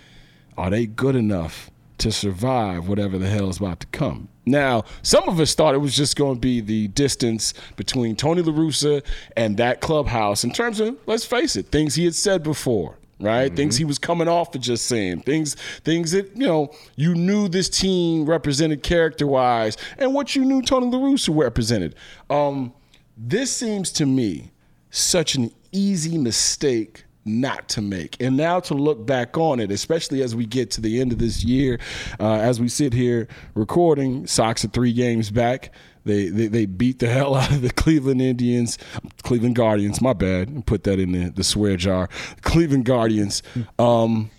[0.57, 1.69] "Are they good enough
[1.99, 5.79] to survive whatever the hell is about to come?" Now, some of us thought it
[5.79, 9.03] was just going to be the distance between Tony La Russa
[9.35, 13.47] and that clubhouse in terms of, let's face it, things he had said before right?
[13.47, 13.55] Mm-hmm.
[13.55, 17.47] Things he was coming off of just saying, things things that, you know, you knew
[17.47, 21.95] this team represented character wise and what you knew Tony La Russa represented.
[22.29, 22.73] Um,
[23.17, 24.51] this seems to me
[24.91, 28.15] such an easy mistake not to make.
[28.21, 31.19] And now to look back on it, especially as we get to the end of
[31.19, 31.79] this year,
[32.19, 35.73] uh, as we sit here recording, Sox are three games back.
[36.07, 38.77] They, they, they beat the hell out of the Cleveland Indians,
[39.23, 40.01] Cleveland Guardians.
[40.01, 40.65] My bad.
[40.65, 42.09] Put that in the, the swear jar.
[42.41, 43.43] Cleveland Guardians.
[43.77, 44.31] Um,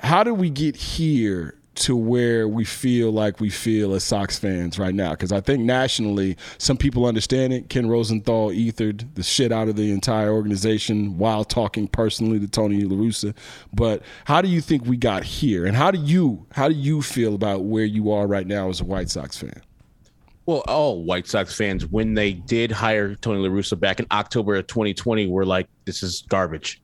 [0.00, 4.78] how did we get here to where we feel like we feel as Sox fans
[4.78, 5.10] right now.
[5.10, 7.68] Because I think nationally, some people understand it.
[7.68, 12.82] Ken Rosenthal ethered the shit out of the entire organization while talking personally to Tony
[12.82, 13.34] La Russa.
[13.72, 15.66] But how do you think we got here?
[15.66, 18.80] And how do you how do you feel about where you are right now as
[18.80, 19.60] a White Sox fan?
[20.46, 24.54] Well, all White Sox fans, when they did hire Tony La Russa back in October
[24.54, 26.80] of 2020, were like, this is garbage.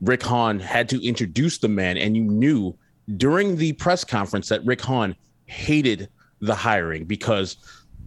[0.00, 2.76] Rick Hahn had to introduce the man, and you knew
[3.16, 6.08] during the press conference that Rick Hahn hated
[6.40, 7.56] the hiring because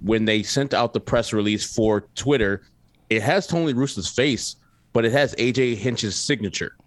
[0.02, 2.64] when they sent out the press release for Twitter,
[3.10, 4.56] it has Tony Russo's face,
[4.94, 6.78] but it has AJ Hinch's signature.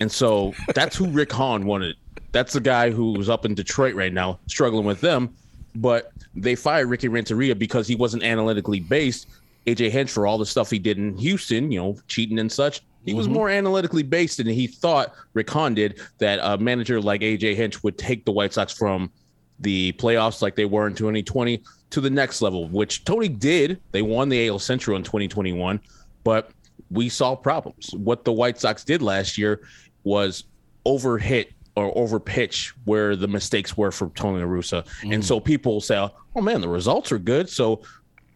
[0.00, 1.96] And so that's who Rick Hahn wanted.
[2.32, 5.34] That's the guy who's up in Detroit right now, struggling with them.
[5.74, 9.28] But they fired Ricky Renteria because he wasn't analytically based.
[9.66, 12.82] AJ Hinch for all the stuff he did in Houston, you know, cheating and such.
[13.04, 13.32] He was Mhm.
[13.32, 17.82] more analytically based than he thought Rick Hahn did that a manager like AJ Hinch
[17.82, 19.10] would take the White Sox from
[19.60, 23.78] the playoffs like they were in 2020 to the next level, which Tony did.
[23.92, 25.80] They won the AL Central in 2021,
[26.24, 26.50] but
[26.90, 27.90] we saw problems.
[27.94, 29.62] What the White Sox did last year
[30.04, 30.44] was
[30.86, 31.46] overhit
[31.76, 34.86] or overpitch where the mistakes were for Tony La Russa.
[35.02, 35.24] And mm.
[35.24, 35.96] so people say,
[36.36, 37.48] oh man, the results are good.
[37.48, 37.82] So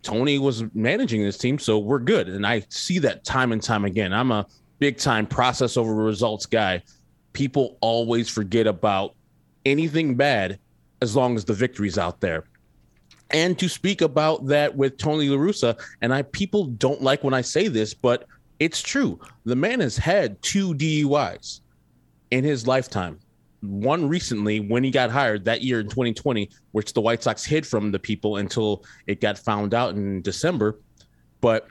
[0.02, 2.28] Tony was managing this team, so we're good.
[2.28, 4.12] And I see that time and time again.
[4.12, 4.46] I'm a
[4.78, 6.82] big time process over results guy.
[7.32, 9.14] People always forget about
[9.64, 10.58] anything bad
[11.02, 12.44] as long as the victory's out there.
[13.30, 17.34] And to speak about that with Tony La Russa, and I people don't like when
[17.34, 18.26] I say this, but
[18.60, 19.18] it's true.
[19.44, 21.60] The man has had two DUIs
[22.30, 23.18] in his lifetime.
[23.60, 27.66] One recently when he got hired that year in 2020, which the White Sox hid
[27.66, 30.80] from the people until it got found out in December.
[31.40, 31.68] But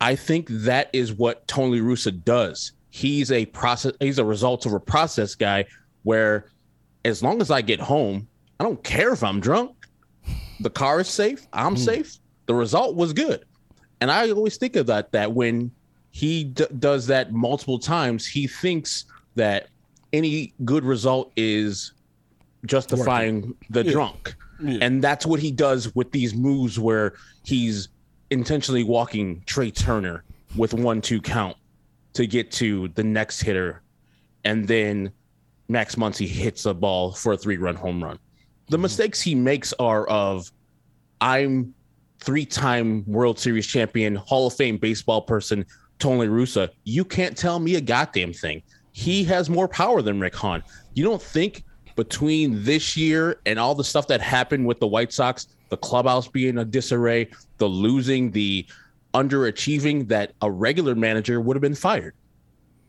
[0.00, 2.72] I think that is what Tony Russa does.
[2.90, 5.64] He's a process, he's a result of a process guy
[6.02, 6.50] where
[7.04, 8.28] as long as I get home,
[8.60, 9.76] I don't care if I'm drunk.
[10.60, 11.46] The car is safe.
[11.52, 11.80] I'm hmm.
[11.80, 12.18] safe.
[12.46, 13.44] The result was good.
[14.00, 15.70] And I always think of that that when
[16.10, 19.04] he d- does that multiple times, he thinks
[19.34, 19.68] that
[20.12, 21.92] any good result is
[22.66, 23.92] justifying the Yeah.
[23.92, 24.34] drunk.
[24.62, 24.78] Yeah.
[24.80, 27.88] And that's what he does with these moves where he's
[28.30, 30.24] intentionally walking Trea Turner
[30.56, 31.56] with one two count
[32.12, 33.82] to get to the next hitter.
[34.44, 35.10] And then
[35.68, 38.18] Max Muncy hits a ball for a three run home run.
[38.68, 38.82] The mm-hmm.
[38.82, 40.52] mistakes he makes are of
[41.20, 41.74] I'm
[42.20, 45.64] three time World Series champion, Hall of Fame baseball person,
[45.98, 46.68] Tony Russa.
[46.84, 48.62] You can't tell me a goddamn thing.
[48.92, 50.62] He has more power than Rick Hahn.
[50.94, 51.64] You don't think
[51.96, 56.28] between this year and all the stuff that happened with the White Sox, the clubhouse
[56.28, 57.28] being a disarray,
[57.58, 58.66] the losing, the
[59.14, 62.14] underachieving, that a regular manager would have been fired.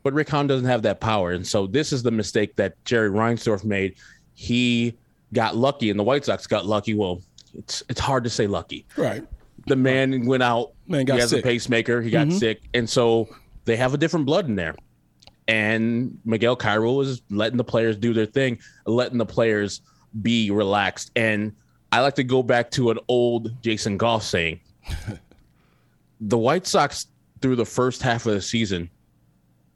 [0.04, 1.32] But Rick Hahn doesn't have that power.
[1.32, 3.96] And so this is the mistake that Jerry Reinsdorf made.
[4.34, 4.98] He
[5.32, 6.94] got lucky and the White Sox got lucky.
[6.94, 7.22] Well,
[7.58, 8.86] it's it's hard to say lucky.
[8.98, 9.24] Right.
[9.68, 10.72] The man went out.
[10.88, 11.40] Man got he has sick.
[11.46, 12.02] a pacemaker.
[12.02, 12.40] He got Mhm.
[12.40, 12.62] sick.
[12.74, 13.30] And so
[13.66, 14.76] they have a different blood in there.
[15.48, 19.82] And Miguel Cairo is letting the players do their thing, letting the players
[20.22, 21.12] be relaxed.
[21.16, 21.54] And
[21.92, 24.60] I like to go back to an old Jason Goff saying
[26.22, 27.08] the White Sox
[27.42, 28.90] through the first half of the season,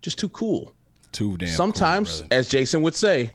[0.01, 0.73] just too cool.
[1.11, 1.49] Too damn.
[1.49, 3.31] Sometimes, as Jason would say,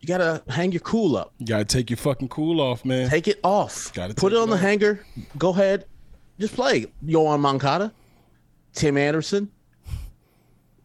[0.00, 1.32] you gotta hang your cool up.
[1.38, 3.08] You gotta take your fucking cool off, man.
[3.08, 3.92] Take it off.
[3.94, 5.06] Gotta Put it on the hanger.
[5.38, 5.86] Go ahead.
[6.40, 6.86] Just play.
[7.04, 7.92] Yoán Moncada,
[8.72, 9.50] Tim Anderson,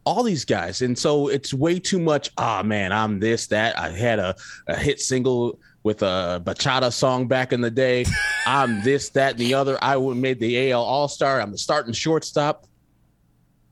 [0.08, 0.82] all these guys.
[0.82, 2.32] And so it's way too much.
[2.38, 3.78] Ah, man, I'm this, that.
[3.78, 4.34] I had a,
[4.68, 8.06] a hit single with a bachata song back in the day.
[8.46, 9.78] I'm this, that, and the other.
[9.82, 11.42] I would made the AL All Star.
[11.42, 12.66] I'm the starting shortstop.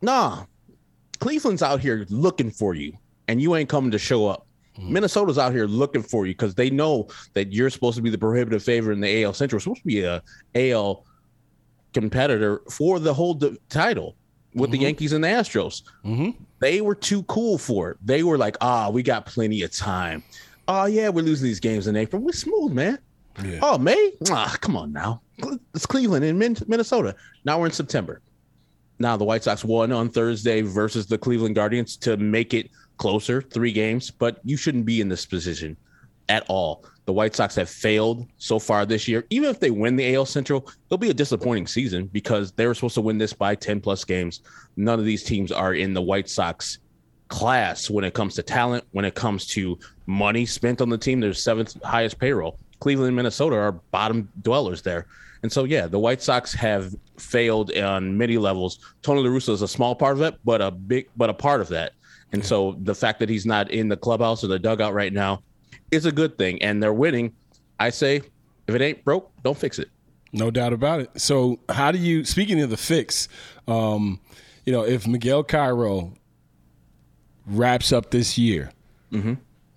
[0.01, 0.43] Nah,
[1.19, 2.91] Cleveland's out here looking for you,
[3.29, 4.45] and you ain't coming to show up.
[4.77, 8.17] Minnesota's out here looking for you because they know that you're supposed to be the
[8.17, 9.61] prohibitive favorite in the AL Central.
[9.61, 10.21] Supposed to be a
[10.53, 11.05] AL
[11.93, 14.17] competitor for the whole d- title
[14.55, 15.83] with the Yankees and the Astros.
[16.59, 17.97] They were too cool for it.
[18.03, 20.23] They were like, ah, we got plenty of time.
[20.67, 22.21] Oh yeah, we're losing these games in April.
[22.21, 22.97] We're smooth, man.
[23.61, 25.21] Oh May, ah, come on now.
[25.75, 27.15] It's Cleveland and Minnesota.
[27.43, 28.21] Now we're in September.
[28.97, 33.41] Now the White Sox won on Thursday versus the Cleveland Guardians to make it closer,
[33.41, 35.75] three games, but you shouldn't be in this position
[36.29, 36.85] at all.
[37.05, 39.25] The White Sox have failed so far this year.
[39.29, 42.73] Even if they win the AL Central, it'll be a disappointing season because they were
[42.73, 44.41] supposed to win this by 10 plus games.
[44.75, 46.79] None of these teams are in the White Sox
[47.27, 49.77] class when it comes to talent, when it comes to
[50.07, 51.19] money spent on the team.
[51.19, 52.57] Their seventh highest payroll.
[52.79, 55.05] Cleveland and Minnesota are bottom dwellers there.
[55.43, 58.79] And so, yeah, the White Sox have failed on many levels.
[59.03, 61.61] Tony La Russa is a small part of it, but a big, but a part
[61.61, 61.93] of that.
[62.31, 65.43] And so, the fact that he's not in the clubhouse or the dugout right now
[65.91, 66.61] is a good thing.
[66.61, 67.33] And they're winning.
[67.79, 68.21] I say,
[68.67, 69.89] if it ain't broke, don't fix it.
[70.33, 71.09] No doubt about it.
[71.19, 72.25] So, how do you?
[72.25, 73.27] Speaking of the fix,
[73.67, 74.19] um,
[74.65, 76.13] you know, if Miguel Cairo
[77.45, 78.71] wraps up this year,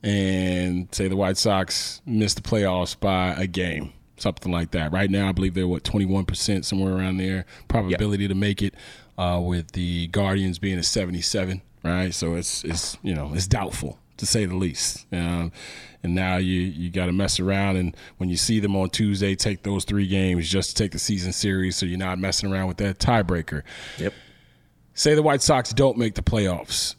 [0.03, 4.93] and say the White Sox miss the playoffs by a game, something like that.
[4.93, 8.63] Right now, I believe they're what twenty one percent, somewhere around there, probability to make
[8.63, 8.75] it.
[9.17, 12.15] Uh, with the Guardians being a seventy seven, right?
[12.15, 15.07] So it's it's you know it's doubtful to say the least.
[15.13, 15.53] Um,
[16.03, 19.35] and now you you got to mess around and when you see them on Tuesday,
[19.35, 22.69] take those three games just to take the season series, so you're not messing around
[22.69, 23.63] with that tiebreaker.
[23.99, 24.13] Yep.
[24.95, 26.95] Say the White Sox don't make the playoffs.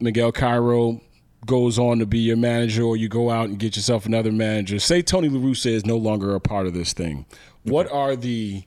[0.00, 1.00] Miguel Cairo
[1.46, 4.78] goes on to be your manager, or you go out and get yourself another manager.
[4.78, 7.26] Say Tony La Russa is no longer a part of this thing.
[7.62, 8.64] What are the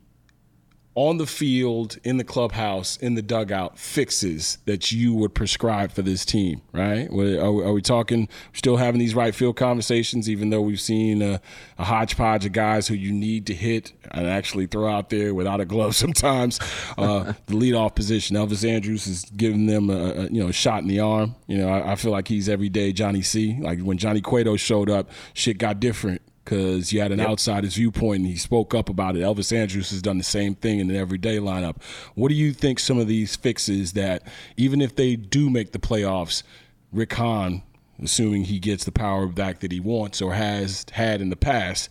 [0.94, 6.02] on the field, in the clubhouse, in the dugout fixes that you would prescribe for
[6.02, 7.10] this team, right?
[7.10, 7.14] Are
[7.52, 11.40] we, are we talking, still having these right field conversations, even though we've seen a,
[11.78, 15.62] a, hodgepodge of guys who you need to hit and actually throw out there without
[15.62, 16.60] a glove sometimes?
[16.98, 20.82] Uh, the leadoff position, Elvis Andrus is giving them a, a, you know a shot
[20.82, 21.36] in the arm.
[21.48, 23.58] You know, I, I feel like he's everyday Johnny C.
[23.62, 26.22] Like when Johnny Cueto showed up, shit got different
[26.52, 27.30] because you had an yep.
[27.30, 29.20] outsider's viewpoint and he spoke up about it.
[29.20, 31.82] Elvis Andrus has done the same thing in an everyday lineup.
[32.14, 34.24] What do you think some of these fixes that,
[34.58, 36.44] even if they do make the playoffs,
[36.92, 37.64] Rick Hahn,
[38.04, 41.90] assuming he gets the power back that he wants or has had in the past,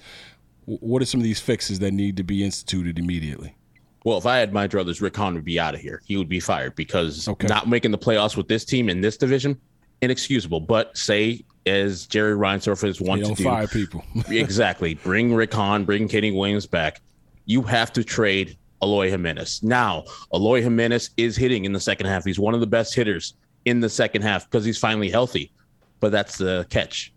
[0.66, 3.54] what are some of these fixes that need to be instituted immediately?
[4.04, 6.02] Well, if I had my druthers, Rick Hahn would be out of here.
[6.04, 7.46] He would be fired because okay.
[7.46, 9.58] not making the playoffs with this team in this division,
[10.02, 10.60] inexcusable.
[10.60, 13.44] But say as Jerry Reinsdorf has wanted to do.
[13.44, 14.04] Fire people.
[14.28, 14.94] exactly.
[14.94, 17.00] Bring Rick Hahn, bring Kenny Williams back.
[17.46, 19.62] You have to trade Eloy Jimenez.
[19.62, 22.24] Now, Eloy Jimenez is hitting in the second half.
[22.24, 23.34] He's one of the best hitters
[23.64, 25.52] in the second half because he's finally healthy.
[26.00, 27.12] But that's the catch.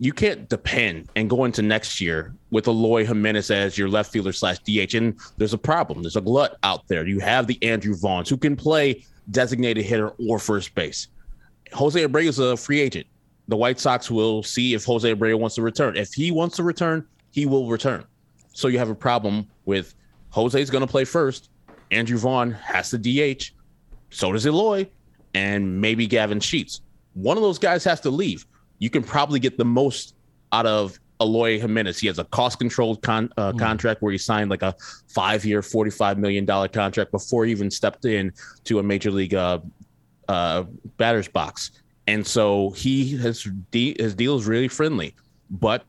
[0.00, 4.32] You can't depend and go into next year with Eloy Jimenez as your left fielder
[4.32, 4.94] slash DH.
[4.94, 6.02] And there's a problem.
[6.02, 7.06] There's a glut out there.
[7.06, 11.08] You have the Andrew Vaughns who can play designated hitter or first base.
[11.72, 13.06] Jose Abreu is a free agent
[13.48, 15.96] the White Sox will see if Jose Abreu wants to return.
[15.96, 18.04] If he wants to return, he will return.
[18.52, 19.94] So you have a problem with
[20.30, 21.50] Jose's going to play first.
[21.90, 23.52] Andrew Vaughn has to DH.
[24.10, 24.86] So does Eloy,
[25.34, 26.82] and maybe Gavin Sheets.
[27.14, 28.46] One of those guys has to leave.
[28.78, 30.14] You can probably get the most
[30.52, 31.98] out of Eloy Jimenez.
[31.98, 33.58] He has a cost controlled con- uh, mm.
[33.58, 34.74] contract where he signed like a
[35.08, 38.32] five year, $45 million contract before he even stepped in
[38.64, 39.58] to a major league uh,
[40.28, 40.64] uh,
[40.96, 41.72] batter's box
[42.08, 45.14] and so he has de- his deal is really friendly,
[45.50, 45.84] but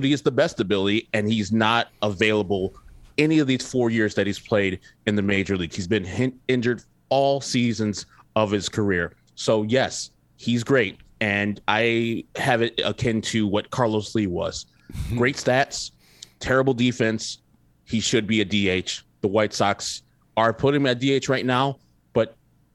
[0.00, 2.74] he is the best ability, and he's not available
[3.18, 5.74] any of these four years that he's played in the major league.
[5.74, 9.16] He's been hin- injured all seasons of his career.
[9.34, 14.66] So yes, he's great, and I have it akin to what Carlos Lee was.
[15.16, 15.90] great stats,
[16.38, 17.38] terrible defense.
[17.84, 19.02] He should be a DH.
[19.22, 20.02] The White Sox
[20.36, 21.78] are putting him at DH right now,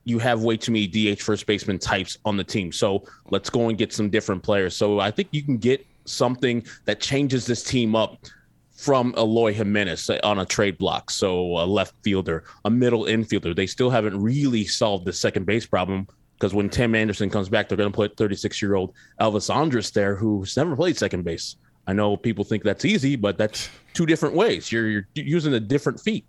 [0.09, 2.71] you have way too many DH first baseman types on the team.
[2.71, 4.75] So let's go and get some different players.
[4.75, 8.17] So I think you can get something that changes this team up
[8.73, 11.11] from Eloy Jimenez on a trade block.
[11.11, 13.55] So a left fielder, a middle infielder.
[13.55, 17.67] They still haven't really solved the second base problem because when Tim Anderson comes back,
[17.67, 21.57] they're going to put 36 year old Elvis Andrus there, who's never played second base.
[21.87, 24.71] I know people think that's easy, but that's two different ways.
[24.71, 26.25] You're, you're using a different feet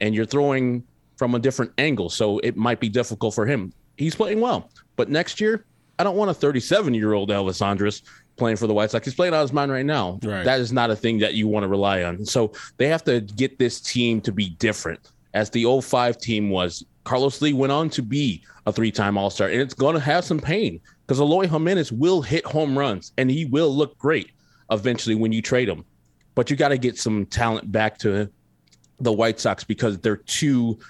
[0.00, 0.82] and you're throwing
[1.22, 2.10] from a different angle.
[2.10, 3.72] So it might be difficult for him.
[3.96, 4.72] He's playing well.
[4.96, 5.64] But next year,
[6.00, 8.02] I don't want a 37 year old Elvis Andrus
[8.34, 9.06] playing for the White Sox.
[9.06, 10.18] He's playing out his mind right now.
[10.24, 10.44] Right.
[10.44, 12.26] That is not a thing that you want to rely on.
[12.26, 15.12] So they have to get this team to be different.
[15.32, 19.30] As the 05 team was, Carlos Lee went on to be a three time All
[19.30, 23.12] Star, and it's going to have some pain because Eloy Jimenez will hit home runs
[23.16, 24.32] and he will look great
[24.72, 25.84] eventually when you trade him.
[26.34, 28.28] But you got to get some talent back to
[28.98, 30.80] the White Sox because they're too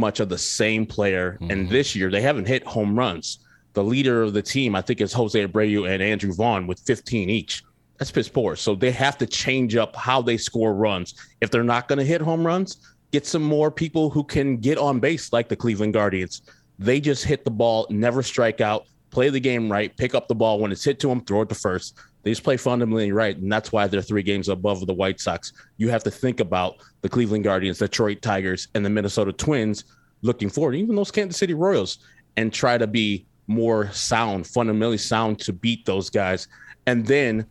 [0.00, 1.38] much of the same player.
[1.40, 1.50] Mm-hmm.
[1.50, 3.38] And this year, they haven't hit home runs.
[3.74, 7.30] The leader of the team, I think, is Jose Abreu and Andrew Vaughn with 15
[7.30, 7.62] each.
[7.98, 8.56] That's piss poor.
[8.56, 11.14] So they have to change up how they score runs.
[11.40, 12.78] If they're not going to hit home runs,
[13.12, 16.42] get some more people who can get on base like the Cleveland Guardians.
[16.78, 20.34] They just hit the ball, never strike out, play the game right, pick up the
[20.34, 21.98] ball when it's hit to them, throw it to first.
[22.22, 25.52] They just play fundamentally right, and that's why they're three games above the White Sox.
[25.78, 29.84] You have to think about the Cleveland Guardians, Detroit Tigers, and the Minnesota Twins
[30.22, 31.98] looking forward, even those Kansas City Royals,
[32.36, 36.46] and try to be more sound, fundamentally sound to beat those guys,
[36.86, 37.46] and then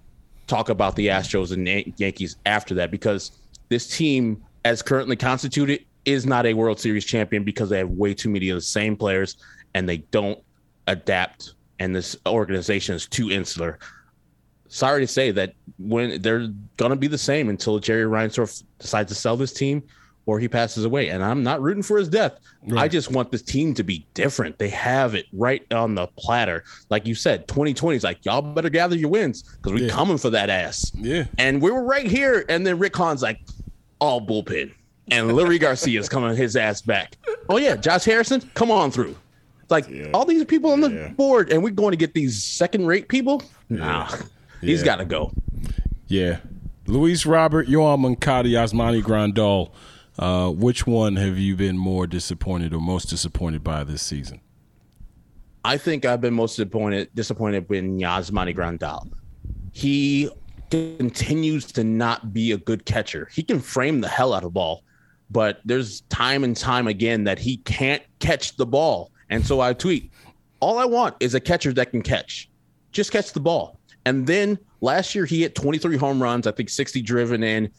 [0.47, 1.67] talk about the Astros and
[1.99, 3.31] Yankees after that, because
[3.69, 8.13] this team, as currently constituted, is not a World Series champion because they have way
[8.13, 9.37] too many of the same players
[9.73, 10.39] and they don't
[10.87, 13.79] adapt, and this organization is too insular
[14.69, 16.47] sorry to say that when they're
[16.77, 19.83] gonna be the same until Jerry Reinsdorf decides to sell this team
[20.29, 21.09] or he passes away.
[21.09, 22.39] And I'm not rooting for his death.
[22.67, 22.83] Right.
[22.83, 24.59] I just want this team to be different.
[24.59, 26.63] They have it right on the platter.
[26.89, 29.91] Like you said, 2020 is like, y'all better gather your wins because we're yeah.
[29.91, 30.91] coming for that ass.
[30.93, 31.25] Yeah.
[31.39, 32.45] And we were right here.
[32.47, 33.41] And then Rick Hahn's like,
[33.99, 34.71] all bullpen.
[35.09, 37.17] And Leury Garcia is coming his ass back.
[37.49, 37.75] Oh, yeah.
[37.75, 39.15] Josh Harrison, come on through.
[39.63, 42.85] It's Like all these people on the board, and we're going to get these second
[42.85, 43.41] rate people?
[43.69, 44.07] Nah,
[44.61, 44.85] he's Yeah.
[44.85, 45.31] got to go.
[46.07, 46.39] Yeah.
[46.85, 49.71] Luis Robert, Yoán Moncada, Yasmani Grandal.
[50.17, 54.41] Uh, which one have you been more disappointed or most disappointed by this season?
[55.63, 59.09] I think I've been most disappointed disappointed in Yasmani Grandal.
[59.71, 60.29] He
[60.71, 63.29] continues to not be a good catcher.
[63.31, 64.83] He can frame the hell out of the ball,
[65.31, 69.11] but there's time and time again that he can't catch the ball.
[69.29, 70.11] And so I tweet,
[70.59, 72.49] all I want is a catcher that can catch.
[72.91, 73.78] Just catch the ball.
[74.05, 77.71] And then last year he hit 23 home runs, I think 60 driven in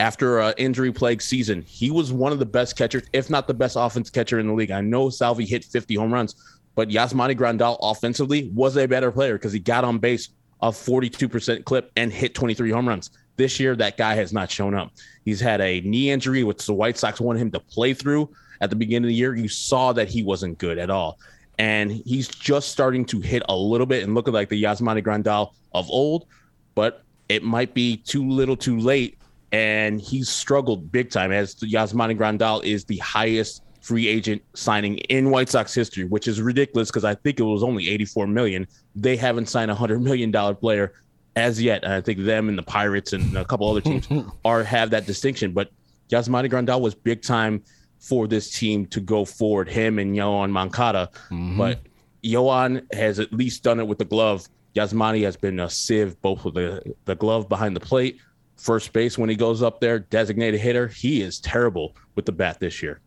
[0.00, 1.62] after an injury plagued season.
[1.62, 4.52] He was one of the best catchers, if not the best offense catcher in the
[4.52, 4.70] league.
[4.70, 6.34] I know Salvy hit 50 home runs,
[6.74, 11.64] but Yasmani Grandal offensively was a better player because he got on base a 42%
[11.64, 13.10] clip and hit 23 home runs.
[13.36, 14.92] This year, that guy has not shown up.
[15.24, 18.70] He's had a knee injury, which the White Sox wanted him to play through at
[18.70, 19.34] the beginning of the year.
[19.34, 21.18] You saw that he wasn't good at all.
[21.62, 25.52] And he's just starting to hit a little bit and look like the Yasmani Grandal
[25.72, 26.26] of old,
[26.74, 29.16] but it might be too little too late.
[29.52, 35.30] And he's struggled big time as Yasmani Grandal is the highest free agent signing in
[35.30, 38.66] White Sox history, which is ridiculous because I think it was only 84 million.
[38.96, 40.94] They haven't signed a hundred million dollar player
[41.36, 41.84] as yet.
[41.84, 44.08] And I think them and the Pirates and a couple other teams
[44.44, 45.52] are have that distinction.
[45.52, 45.70] But
[46.10, 47.62] Yasmani Grandal was big time
[48.02, 51.08] for this team to go forward, him and Yoán Moncada.
[51.56, 51.80] But
[52.24, 54.48] Yoán has at least done it with the glove.
[54.74, 58.18] Yasmani has been a sieve both with the, the glove behind the plate,
[58.56, 60.88] first base when he goes up there, designated hitter.
[60.88, 63.00] He is terrible with the bat this year.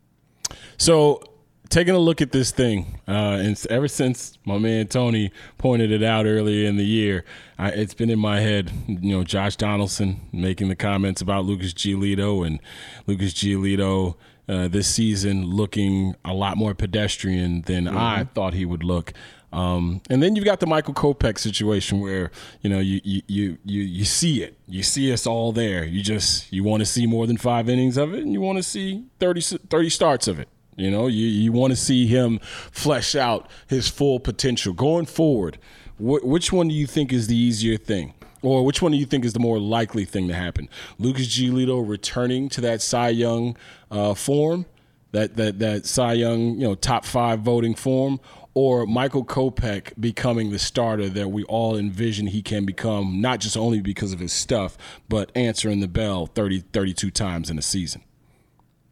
[0.78, 1.22] So,
[1.70, 6.04] taking a look at this thing, uh, and ever since my man Tony pointed it
[6.04, 7.26] out earlier in the year,
[7.58, 8.72] I, it's been in my head.
[8.88, 12.62] You know, Josh Donaldson making the comments about Lucas Giolito and
[13.08, 14.16] Lucas Giolito
[14.48, 19.14] uh, this season looking a lot more pedestrian than I thought he would look.
[19.54, 22.30] Um, and then you've got the Michael Kopech situation where
[22.62, 25.86] you know you you you you, you see it, you see us all there.
[25.86, 28.58] You just you want to see more than five innings of it, and you want
[28.58, 30.50] to see 30, s- 30 starts of it.
[30.76, 32.39] You know, you you want to see him
[32.72, 35.58] flesh out his full potential going forward.
[35.98, 38.14] Wh- which one do you think is the easier thing?
[38.46, 40.70] Or which one do you think is the more likely thing to happen?
[41.00, 43.58] Lucas Giolito returning to that Cy Young
[43.89, 44.68] uh, form,
[45.14, 48.20] that that that Cy Young, you know, top five voting form,
[48.54, 53.58] or Michael Kopech becoming the starter that we all envision he can become, not just
[53.58, 54.78] only because of his stuff,
[55.10, 58.04] but answering the bell 30, 32 times in a season.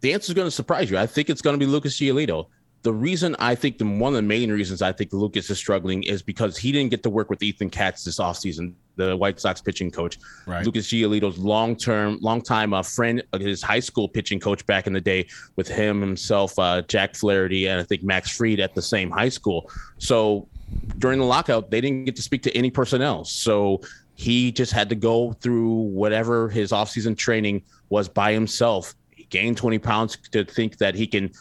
[0.02, 0.98] the answer is going to surprise you.
[0.98, 2.48] I think it's going to be Lucas Giolito.
[2.84, 6.04] The reason I think the one of the main reasons I think Lucas is struggling
[6.04, 9.62] is because he didn't get to work with Ethan Katz this offseason, the White Sox
[9.62, 10.20] pitching coach.
[10.46, 10.66] Right.
[10.66, 14.86] Lucas Giolito's long term, long time uh, friend, uh, his high school pitching coach back
[14.86, 18.76] in the day with him himself, uh, Jack Flaherty, and I think Max Fried at
[18.76, 19.72] the same high school.
[19.98, 20.50] So
[20.98, 23.24] during the lockout, they didn't get to speak to any personnel.
[23.24, 23.82] So
[24.16, 28.94] he just had to go through whatever his offseason training was by himself.
[29.12, 31.32] He gained 20 pounds to think that he can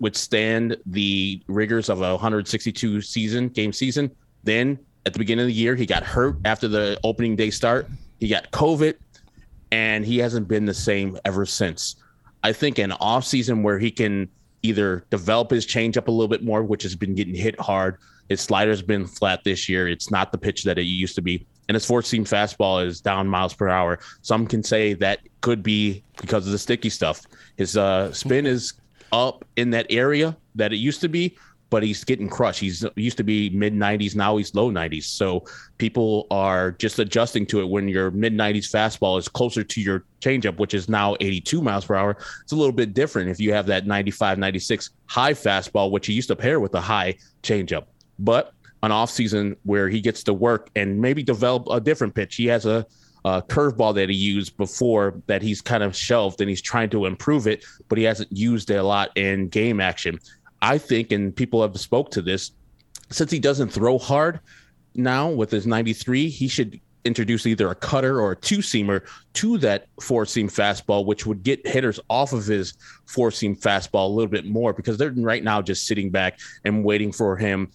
[0.00, 4.10] withstand the rigors of a 162 season game season.
[4.42, 7.88] Then at the beginning of the year, he got hurt after the opening day start.
[8.20, 8.94] He got COVID
[9.72, 11.96] and he hasn't been the same ever since.
[12.42, 14.28] I think an off season where he can
[14.62, 17.98] either develop his changeup a little bit more, which has been getting hit hard.
[18.28, 19.88] His slider's been flat this year.
[19.88, 21.46] It's not the pitch that it used to be.
[21.68, 23.98] And his four seam fastball is down miles per hour.
[24.22, 27.22] Some can say that could be because of the sticky stuff.
[27.56, 28.74] His uh, spin is
[29.14, 31.36] up in that area that it used to be,
[31.70, 32.60] but he's getting crushed.
[32.60, 35.04] He's he used to be mid 90s, now he's low 90s.
[35.04, 35.44] So
[35.78, 40.04] people are just adjusting to it when your mid 90s fastball is closer to your
[40.20, 42.16] changeup, which is now 82 miles per hour.
[42.42, 46.12] It's a little bit different if you have that 95, 96 high fastball, which he
[46.12, 47.84] used to pair with a high changeup.
[48.18, 48.52] But
[48.82, 52.34] an off season where he gets to work and maybe develop a different pitch.
[52.34, 52.86] He has a,
[53.24, 57.06] a curveball that he used before that he's kind of shelved and he's trying to
[57.06, 60.18] improve it, but he hasn't used it a lot in game action.
[60.60, 62.52] I think, and people have spoke to this,
[63.10, 64.40] since he doesn't throw hard
[64.94, 69.02] now with his 93, he should introduce either a cutter or a two seamer
[69.34, 72.74] to that four seam fastball, which would get hitters off of his
[73.06, 76.84] four seam fastball a little bit more because they're right now just sitting back and
[76.84, 77.70] waiting for him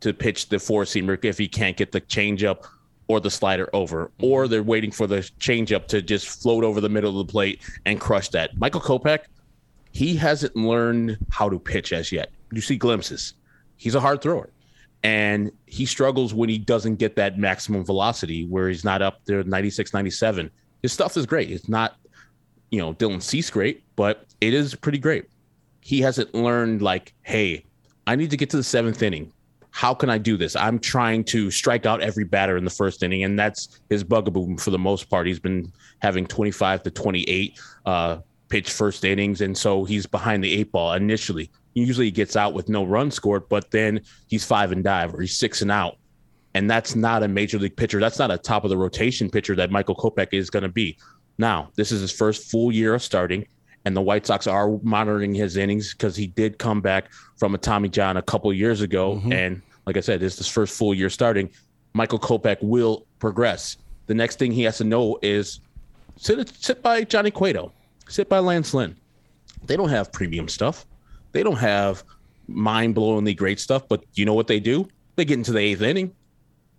[0.00, 2.64] to pitch the four seamer if he can't get the changeup
[3.10, 4.24] or the slider over, mm-hmm.
[4.24, 7.60] or they're waiting for the changeup to just float over the middle of the plate
[7.84, 8.56] and crush that.
[8.56, 9.24] Michael Kopech,
[9.90, 12.30] he hasn't learned how to pitch as yet.
[12.52, 13.34] You see glimpses.
[13.76, 14.50] He's a hard thrower.
[15.02, 19.42] And he struggles when he doesn't get that maximum velocity where he's not up there
[19.42, 20.48] 96, 97.
[20.82, 21.50] His stuff is great.
[21.50, 21.96] It's not,
[22.70, 25.24] you know, Dylan Cease great, but it is pretty great.
[25.80, 27.64] He hasn't learned like, hey,
[28.06, 29.32] I need to get to the seventh inning.
[29.70, 30.56] How can I do this?
[30.56, 34.56] I'm trying to strike out every batter in the first inning, and that's his bugaboo
[34.58, 35.26] for the most part.
[35.26, 38.18] He's been having 25 to 28 uh,
[38.48, 41.50] pitch first innings, and so he's behind the eight ball initially.
[41.74, 45.20] Usually he gets out with no run scored, but then he's five and dive or
[45.20, 45.96] he's six and out.
[46.54, 48.00] And that's not a major league pitcher.
[48.00, 50.98] That's not a top of the rotation pitcher that Michael Kopech is going to be.
[51.38, 53.46] Now, this is his first full year of starting,
[53.84, 57.58] and the White Sox are monitoring his innings because he did come back from a
[57.58, 59.16] Tommy John a couple years ago.
[59.16, 59.32] Mm-hmm.
[59.32, 61.50] And like I said, this is his first full year starting.
[61.92, 63.78] Michael Kopech will progress.
[64.06, 65.60] The next thing he has to know is
[66.16, 67.72] sit sit by Johnny Cueto,
[68.08, 68.96] sit by Lance Lynn.
[69.64, 70.86] They don't have premium stuff.
[71.32, 72.04] They don't have
[72.46, 74.88] mind blowingly great stuff, but you know what they do?
[75.16, 76.14] They get into the eighth inning.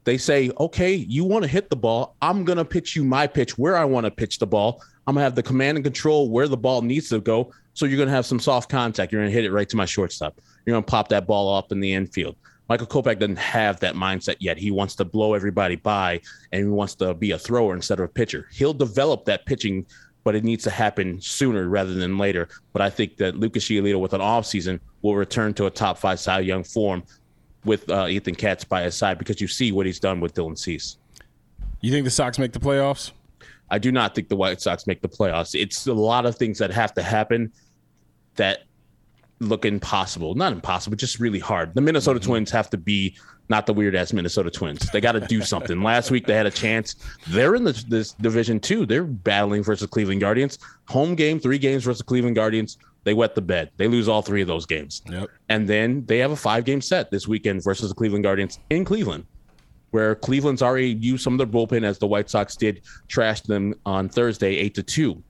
[0.04, 2.16] They say, okay, you want to hit the ball.
[2.22, 4.82] I'm going to pitch you my pitch where I want to pitch the ball.
[5.08, 7.52] I'm to have the command and control where the ball needs to go.
[7.74, 9.12] So you're to have some soft contact.
[9.12, 10.40] You're to hit it right to my shortstop.
[10.66, 12.36] You're to pop that ball up in the infield.
[12.70, 14.58] Michael Kopech doesn't have that mindset yet.
[14.58, 16.22] He wants to blow everybody by
[16.52, 18.48] and he wants to be a thrower instead of a pitcher.
[18.52, 19.86] He'll develop that pitching,
[20.24, 22.48] but it needs to happen sooner rather than later.
[22.72, 26.20] But I think that Lucas Giolito with an offseason will return to a top five
[26.20, 27.04] Cy Young form
[27.66, 30.58] with uh, Ethan Katz by his side because you see what he's done with Dylan
[30.58, 30.98] Cease.
[31.82, 33.12] You think the Sox make the playoffs?
[33.72, 35.60] I do not think the White Sox make the playoffs.
[35.60, 37.52] It's a lot of things that have to happen
[38.36, 38.64] that
[39.40, 40.36] look impossible.
[40.36, 41.74] Not impossible, just really hard.
[41.74, 42.30] The Minnesota mm-hmm.
[42.30, 43.18] Twins have to be
[43.50, 44.90] not the weird ass Minnesota Twins.
[44.92, 45.82] They got to do something.
[45.84, 46.96] Last week they had a chance.
[47.28, 48.86] They're in this, this division too.
[48.86, 50.60] They're battling versus Cleveland Guardians.
[50.90, 52.78] Home game, three games versus Cleveland Guardians.
[53.04, 53.72] They wet the bed.
[53.78, 55.02] They lose all three of those games.
[55.10, 55.30] Yep.
[55.50, 58.86] And then they have a five game set this weekend versus the Cleveland Guardians in
[58.86, 59.26] Cleveland,
[59.92, 63.74] where Cleveland's already used some of their bullpen as the White Sox did trash them
[63.86, 65.22] on Thursday, eight to two.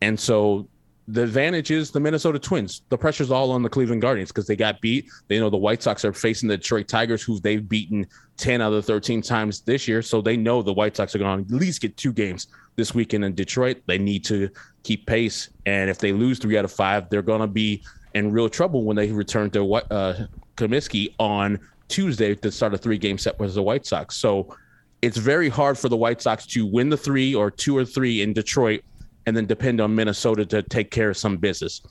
[0.00, 0.68] And so
[1.10, 2.82] the advantage is the Minnesota Twins.
[2.90, 5.08] The pressure's all on the Cleveland Guardians because they got beat.
[5.28, 8.06] They know the White Sox are facing the Detroit Tigers, who they've beaten
[8.36, 10.02] 10 out of the 13 times this year.
[10.02, 12.94] So they know the White Sox are going to at least get two games this
[12.94, 13.82] weekend in Detroit.
[13.86, 14.50] They need to
[14.82, 15.48] keep pace.
[15.64, 17.82] And if they lose three out of five, they're going to be
[18.14, 21.58] in real trouble when they return to what uh, Comiskey on
[21.88, 24.16] Tuesday to start a three game set with the White Sox.
[24.16, 24.54] So
[25.02, 28.22] it's very hard for the White Sox to win the three or two or three
[28.22, 28.82] in Detroit
[29.26, 31.82] and then depend on Minnesota to take care of some business.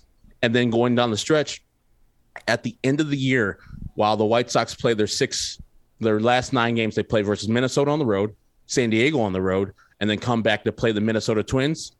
[0.41, 1.63] And then going down the stretch,
[2.47, 3.59] at the end of the year,
[3.95, 5.59] while the White Sox play their six,
[5.99, 8.35] their last nine games, they play versus Minnesota on the road,
[8.67, 11.93] San Diego on the road, and then come back to play the Minnesota Twins.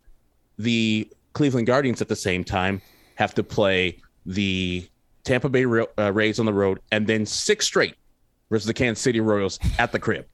[0.59, 2.81] The Cleveland Guardians at the same time
[3.15, 4.87] have to play the
[5.27, 7.95] Tampa Bay uh, Rays on the road, and then six straight
[8.49, 10.25] versus the Kansas City Royals at the crib.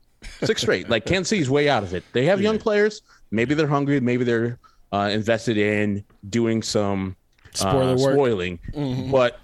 [0.43, 0.87] Six straight.
[0.87, 2.03] like Kansas City's way out of it.
[2.13, 3.01] They have young players.
[3.31, 3.99] Maybe they're hungry.
[3.99, 4.59] Maybe they're
[4.93, 7.15] uh, invested in doing some
[7.53, 8.59] Spoiler uh, spoiling.
[8.73, 9.11] Mhm.
[9.11, 9.39] But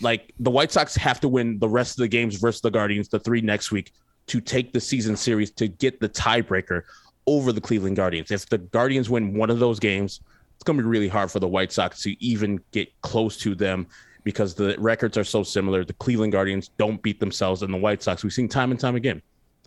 [0.00, 3.08] like the White Sox have to win the rest of the games versus the Guardians,
[3.08, 3.92] the three next week,
[4.26, 6.82] to take the season series to get the tiebreaker
[7.26, 8.30] over the Cleveland Guardians.
[8.30, 10.20] If the Guardians win one of those games,
[10.56, 13.54] it's going to be really hard for the White Sox to even get close to
[13.54, 13.86] them
[14.24, 15.84] because the records are so similar.
[15.84, 18.96] The Cleveland Guardians don't beat themselves, and the White Sox, we've seen time and time
[18.96, 19.22] again.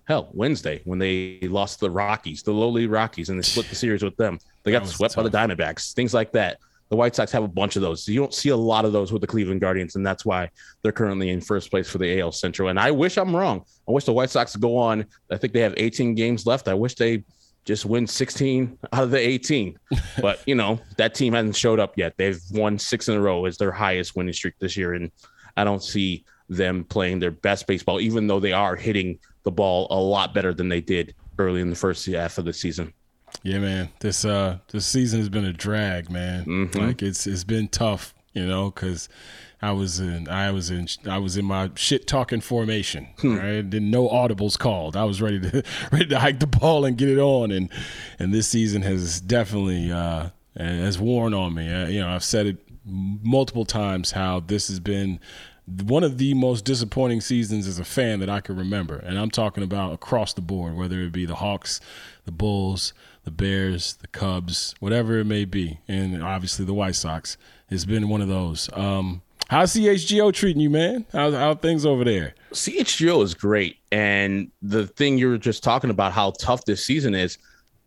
[0.06, 4.04] Hell, Wednesday when they lost the Rockies, the lowly Rockies, and they split the series
[4.04, 4.38] with them.
[4.64, 6.60] They got swept by the Diamondbacks, things like that.
[6.89, 8.08] The White Sox have a bunch of those.
[8.08, 10.49] You don't see a lot of those with the Cleveland Guardians, and that's why
[10.82, 12.70] they're currently in first place for the AL Central.
[12.70, 13.66] And I wish I'm wrong.
[13.88, 15.06] I wish the White Sox go on.
[15.32, 16.68] I think they have 18 games left.
[16.68, 17.24] I wish they
[17.66, 19.78] just win 16 out of the 18.
[20.22, 22.14] But you know that team hasn't showed up yet.
[22.18, 25.11] They've won six in a row as their highest winning streak this year, and
[25.57, 29.88] I don't see them playing their best baseball, even though they are hitting the ball
[29.89, 32.93] a lot better than they did early in the first half of the season.
[33.41, 33.89] Yeah, man.
[33.99, 36.45] This uh this season has been a drag, man.
[36.45, 36.76] Mhm.
[36.76, 39.09] Like it's it's been tough, you know, because
[39.64, 43.07] I was in I was in I was in my shit talking formation.
[43.24, 44.97] Right, didn't no audibles called.
[44.97, 47.70] I was ready to ready to hike the ball and get it on, and
[48.20, 51.72] and this season has definitely uh has worn on me.
[51.72, 55.22] Uh, you know, I've said it multiple times how this has been
[55.66, 58.97] one of the most disappointing seasons as a fan that I can remember.
[58.97, 61.80] And I'm talking about across the board, whether it be the Hawks,
[62.26, 62.93] the Bulls,
[63.24, 65.80] the Bears, the Cubs, whatever it may be.
[65.88, 67.38] And obviously the White Sox
[67.70, 68.70] has been one of those.
[68.74, 69.22] Um,
[69.54, 71.06] how's CHGO treating you, man?
[71.14, 72.34] How, how things over there?
[72.54, 73.78] CHGO is great.
[73.91, 77.38] And the thing you were just talking about, how tough this season is,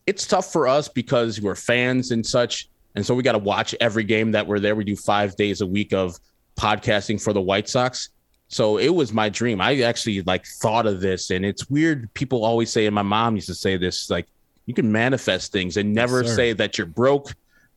[0.07, 2.69] it's tough for us because we're fans and such.
[2.95, 4.77] And so we got to watch every game that we're there.
[4.77, 6.17] We do five days a week of
[6.57, 8.11] podcasting for the White Sox.
[8.47, 9.61] So it was my dream.
[9.61, 12.15] I actually like thought of this, and it's weird.
[12.15, 14.29] People always say, and my mom used to say this, like
[14.67, 17.35] you can manifest things and never Yes, say that you're broke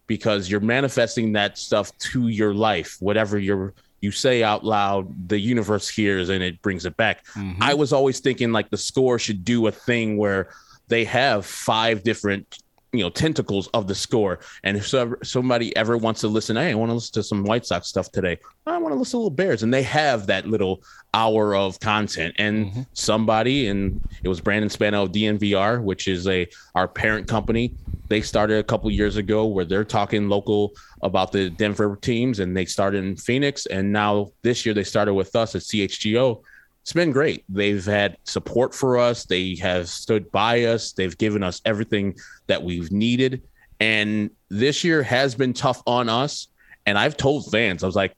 [0.10, 5.38] because you're manifesting that stuff to your life, whatever you're you say out loud, the
[5.40, 7.26] universe hears and it brings it back.
[7.28, 7.62] Mm-hmm.
[7.62, 10.50] I was always thinking like the score should do a thing where
[10.88, 12.60] they have five different
[12.92, 16.72] you know tentacles of the score and if so, somebody ever wants to listen hey
[16.72, 18.36] i want to listen to some white sox stuff today
[18.66, 20.82] i want to listen to little bears and they have that little
[21.14, 22.82] hour of content and Mm-hmm.
[22.94, 27.76] somebody and it was brandon spano of dnvr which is a our parent company
[28.10, 32.56] they started a couple years ago where they're talking local about the denver teams and
[32.56, 36.42] they started in phoenix and now this year they started with us at chgo
[36.90, 37.44] it's been great.
[37.50, 39.24] They've had support for us.
[39.24, 40.92] They have stood by us.
[40.92, 42.16] They've given us everything
[42.48, 43.44] that we've needed.
[43.80, 46.48] And this year has been tough on us.
[46.88, 48.16] And I've told fans, I was like,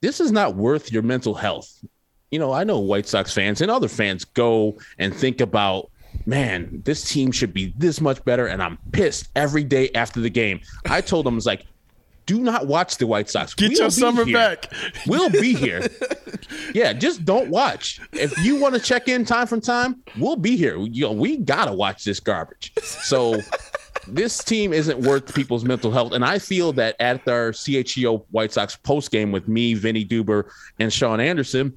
[0.00, 1.72] this is not worth your mental health.
[2.32, 5.91] You know, I know White Sox fans and other fans go and think about,
[6.26, 8.46] man, this team should be this much better.
[8.46, 10.60] And I'm pissed every day after the game.
[10.88, 11.66] I told them, I was like,
[12.24, 13.52] do not watch the White Sox.
[13.54, 14.34] Get We'll your summer here.
[14.34, 14.72] back.
[15.08, 15.82] We'll be here.
[16.72, 18.00] yeah, just don't watch.
[18.12, 20.78] If you want to check in time from time, we'll be here.
[20.78, 22.72] You know, we gotta watch this garbage.
[22.82, 23.40] So
[24.06, 26.12] this team isn't worth people's mental health.
[26.12, 30.44] And I feel that at our CHGO White Sox post game with me, Vinny Duber,
[30.78, 31.76] and Sean Anderson,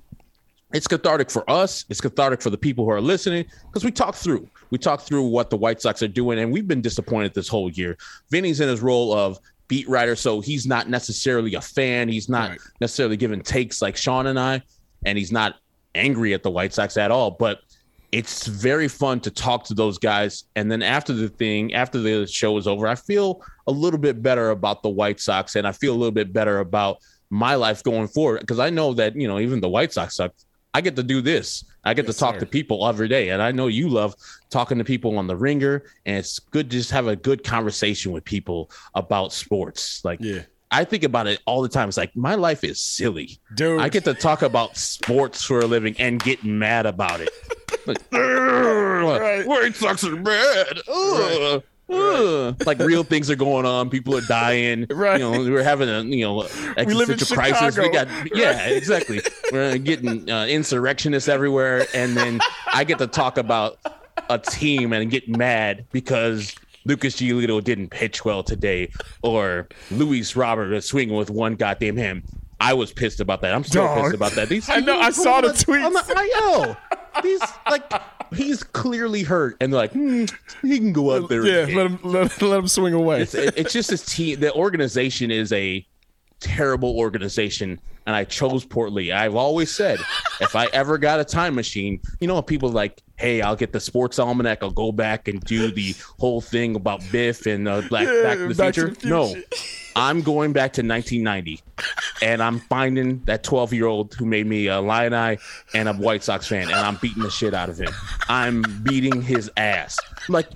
[0.74, 1.86] it's cathartic for us.
[1.89, 4.49] It's cathartic for the people who are listening because we talk through.
[4.72, 7.70] We talk through what the White Sox are doing, and we've been disappointed this whole
[7.70, 7.97] year.
[8.32, 12.09] Vinny's in his role of beat writer, so he's not necessarily a fan.
[12.09, 14.61] He's not necessarily giving takes like Sean and I,
[15.05, 15.55] and he's not
[15.93, 17.32] angry at the White Sox at all.
[17.32, 17.59] But
[18.11, 20.45] it's very fun to talk to those guys.
[20.55, 24.22] And then after the thing, after the show is over, I feel a little bit
[24.22, 26.97] better about the White Sox, and I feel a little bit better about
[27.30, 30.34] my life going forward because I know that you know even the White Sox suck.
[30.76, 31.63] I get to do this.
[31.86, 34.13] I get to talk to people every day, and I know you love
[34.49, 38.11] talking to people on the ringer, and it's good to just have a good conversation
[38.11, 40.03] with people about sports.
[40.03, 40.41] Like, yeah.
[40.71, 41.88] I think about it all the time.
[41.88, 43.80] It's like my life is silly, dude.
[43.80, 47.30] I get to talk about sports for a living and get mad about it.
[47.88, 50.80] Like, "Ugh, White Sox are bad.
[50.88, 53.89] Ugh, ugh." Like real things are going on.
[53.89, 54.88] People are dying.
[54.95, 55.19] Right.
[55.19, 56.41] You know, we're having a you know We
[56.93, 57.77] live in existential crisis.
[57.77, 59.21] We got yeah, exactly.
[59.51, 62.39] We're getting uh, insurrectionists everywhere, and then
[62.71, 63.77] I get to talk about
[64.29, 66.55] a team and get mad because
[66.86, 72.23] Lucas Giolito didn't pitch well today, or Luis Robert is swinging with one goddamn hand.
[72.59, 73.53] I was pissed about that.
[73.53, 74.03] I'm still Dog.
[74.03, 74.49] pissed about that.
[74.49, 76.77] These I know, I saw the tweets on the IL.
[77.21, 77.91] These like
[78.34, 80.26] he's clearly hurt, and they're like, hmm,
[80.61, 81.45] he can go out there.
[81.45, 83.21] Yeah, let him let, let him swing away.
[83.21, 84.39] It's, it- it's just this team.
[84.39, 85.86] The organization is a
[86.39, 89.11] terrible organization, and I chose poorly.
[89.11, 89.99] I've always said
[90.41, 93.80] if I ever got a time machine, you know, people like, hey, I'll get the
[93.80, 94.61] sports almanac.
[94.61, 98.38] I'll go back and do the whole thing about Biff and uh, Black Yeah, Back
[98.38, 99.01] to the Back to Future.
[99.01, 99.36] the No,
[99.95, 101.61] I'm going back to 1990,
[102.22, 105.38] and I'm finding that 12 year old who made me a Illini
[105.74, 107.93] and a White Sox fan, and I'm beating the shit out of him.
[108.28, 109.97] I'm beating his ass.
[110.28, 110.47] I'm like,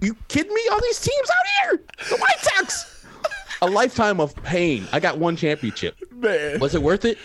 [0.00, 0.60] you kidding me?
[0.72, 2.88] All these teams out here, the White Sox.
[3.62, 4.88] A lifetime of pain.
[4.90, 5.94] I got one championship.
[6.10, 6.58] Man.
[6.58, 7.16] Was it worth it?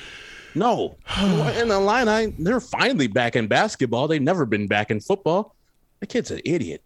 [0.56, 0.98] No.
[1.18, 4.08] and the Illini, they're finally back in basketball.
[4.08, 5.56] They've never been back in football.
[6.00, 6.84] The kid's an idiot.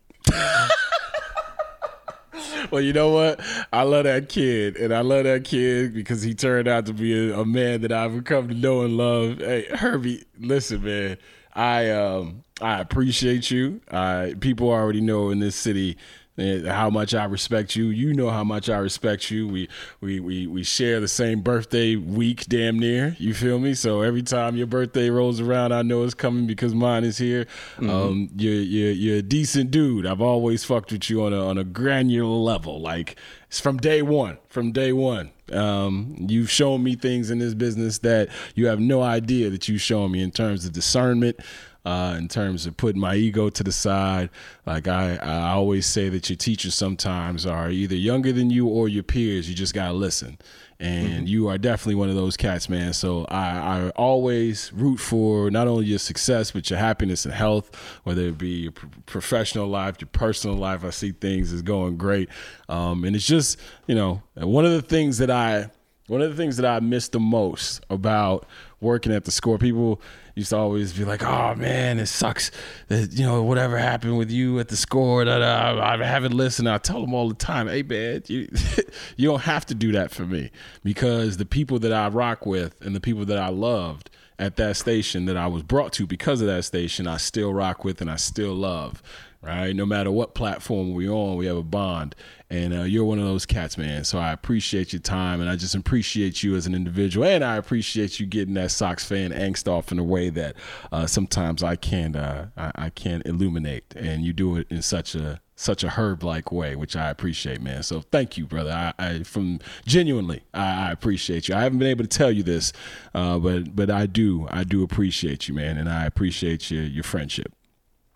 [2.72, 3.42] Well, you know what?
[3.74, 7.30] I love that kid, and I love that kid because he turned out to be
[7.30, 9.40] a, a man that I've come to know and love.
[9.40, 11.18] Hey, Herbie, listen, man.
[11.54, 13.82] I um I appreciate you.
[13.92, 15.98] I people already know in this city
[16.38, 17.88] how much I respect you.
[17.88, 19.48] You know how much I respect you.
[19.48, 19.70] We
[20.00, 23.16] we we we share the same birthday week, damn near.
[23.20, 23.74] You feel me?
[23.74, 27.48] So every time your birthday rolls around, I know it's coming because mine is here.
[27.80, 30.06] Um, you're you're you're a decent dude.
[30.06, 33.18] I've always fucked with you on a on a granular level, like
[33.48, 34.38] it's from day one.
[34.48, 35.32] From day one.
[35.52, 39.82] Um, you've shown me things in this business that you have no idea that you've
[39.82, 41.38] shown me in terms of discernment,
[41.86, 44.30] uh, in terms of putting my ego to the side.
[44.66, 48.88] Like I, I always say that your teachers sometimes are either younger than you or
[48.88, 49.50] your peers.
[49.50, 50.38] You just gotta listen.
[50.80, 52.94] And you are definitely one of those cats, man.
[52.94, 57.76] So I, I always root for not only your success, but your happiness and health,
[58.04, 60.84] whether it be your pro- professional life, your personal life.
[60.84, 62.30] I see things is going great.
[62.68, 65.70] Um, and it's just, you know, one of the things that I,
[66.08, 68.48] one of the things that I miss the most about
[68.82, 70.02] working at the score, people
[70.36, 72.52] used to always be like, "Oh man, it sucks
[72.88, 76.68] that you know whatever happened with you at the score." That I, haven't listened.
[76.68, 78.50] I tell them all the time, "Hey man, you
[79.16, 80.52] you don't have to do that for me
[80.84, 84.10] because the people that I rock with and the people that I loved."
[84.40, 87.86] at that station that I was brought to because of that station, I still rock
[87.86, 89.04] with and I still love.
[89.44, 92.16] Right, no matter what platform we're on, we have a bond,
[92.52, 94.04] and uh, you're one of those cats, man.
[94.04, 97.58] So I appreciate your time, and I just appreciate you as an individual, and I
[97.58, 100.56] appreciate you getting that Sox fan angst off in a way that
[100.92, 105.16] uh, sometimes I can't, uh, I, I can't illuminate, and you do it in such
[105.16, 107.82] a such a herb like way, which I appreciate, man.
[107.82, 108.72] So thank you, brother.
[108.72, 111.56] I, I from genuinely, I, I, appreciate you.
[111.56, 112.74] I haven't been able to tell you this,
[113.16, 117.04] uh, but but I do, I do appreciate you, man, and I appreciate your your
[117.04, 117.54] friendship.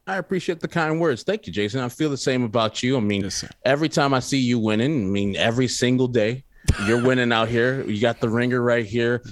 [0.08, 1.24] I appreciate the kind words.
[1.24, 1.82] Thank you, Jason.
[1.82, 2.96] I feel the same about you.
[2.98, 6.44] I mean, yes, every time I see you winning, I mean, every single day,
[6.86, 7.84] you're winning out here.
[7.84, 9.24] You got the ringer right here.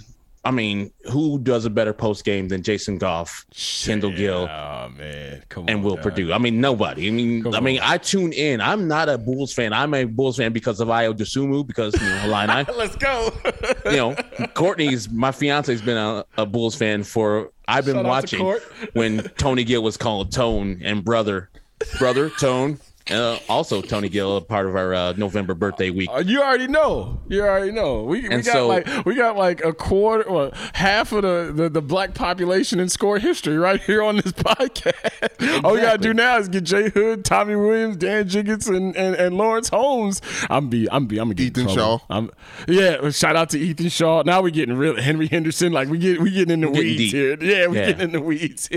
[0.46, 3.46] I mean, who does a better post game than Jason Goff,
[3.84, 5.41] Kendall Gill, oh, man.
[5.48, 6.04] Come and on, Will dog.
[6.04, 6.34] Purdue?
[6.34, 7.08] I mean, nobody.
[7.08, 7.89] I mean, Come I mean, on.
[7.89, 8.60] I tune in.
[8.60, 9.72] I'm not a Bulls fan.
[9.72, 12.66] I'm a Bulls fan because of Ayo Dosunmu, because you know, Illini.
[12.78, 13.32] Let's go.
[13.86, 14.16] you know,
[14.54, 17.52] Courtney's my fiance's been a, a Bulls fan for.
[17.66, 18.60] I've been Shout watching
[18.91, 21.50] when Tony Gill was called Tone and brother,
[21.98, 22.78] brother Tone.
[23.12, 26.10] Uh, also, Tony Gill, part of our uh, November birthday week.
[26.10, 27.20] Uh, you already know.
[27.28, 28.04] You already know.
[28.04, 31.70] We, we got so- like we got like a quarter, well, half of the, the
[31.70, 35.64] the black population in score history right here on this podcast.
[35.66, 39.16] All we gotta do now is get Jay Hood, Tommy Williams, Dan Jiggetts, and, and,
[39.16, 40.22] and Lawrence Holmes.
[40.49, 41.99] I'm be I'm be I'm gonna get in Ethan trouble.
[41.99, 42.06] Shaw.
[42.10, 42.32] I'm,
[42.70, 44.24] yeah, well, shout out to Ethan Shaw.
[44.26, 45.74] Now we're getting real Henry Henderson.
[45.74, 47.12] Like we get we getting in the getting weeds deep.
[47.12, 47.38] here.
[47.41, 47.86] Yeah, we Yeah.
[47.88, 48.70] getting in the weeds.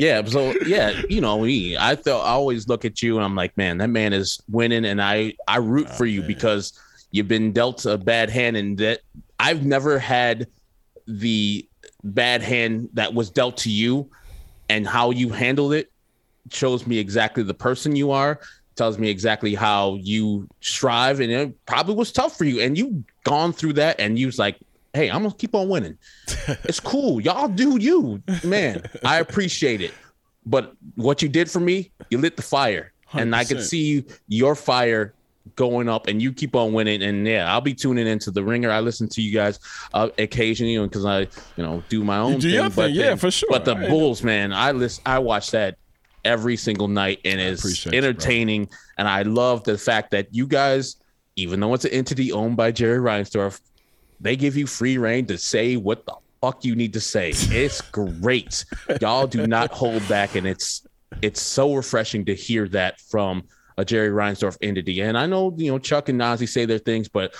[0.00, 3.34] yeah so yeah you know me i thought i always look at you and i'm
[3.34, 6.78] like man that man is winning and i i root oh, for you because
[7.10, 9.00] you've been dealt a bad hand and that
[9.38, 10.46] i've never had
[11.06, 11.66] the
[12.04, 14.08] bad hand that was dealt to you
[14.68, 15.90] and how you handled it
[16.50, 18.40] shows me exactly the person you are
[18.74, 23.04] tells me exactly how you strive and it probably was tough for you and you
[23.24, 24.58] gone through that and you was like
[24.94, 25.98] hey i'm gonna keep on winning.
[26.64, 27.20] It's cool.
[27.20, 28.82] Y'all do you man.
[29.04, 29.92] I appreciate it.
[30.44, 34.54] But what you did for me you lit the fire and i could see your
[34.54, 35.14] fire
[35.56, 37.02] going up and you keep on winning.
[37.02, 38.70] And yeah i'll be tuning into the ringer.
[38.70, 39.58] I listen to you guys
[39.92, 43.30] uh, occasionally because i you know do my own do thing, but thing, yeah, for
[43.30, 43.48] sure.
[43.50, 45.78] but the I- bulls man i listen i watch that
[46.24, 48.68] every single night and it's appreciate you, entertaining.
[48.98, 50.96] And i love the fact that you guys
[51.34, 53.60] even though it's an entity owned by jerry reinsdorf
[54.20, 57.30] they give you free reign to say what the fuck you need to say.
[57.30, 58.64] It's great.
[59.00, 60.86] Y'all do not hold back, and it's
[61.20, 63.44] it's so refreshing to hear that from
[63.78, 65.00] a Jerry Reinsdorf entity.
[65.00, 67.34] And I know you know Chuck and Ozzie say their things, but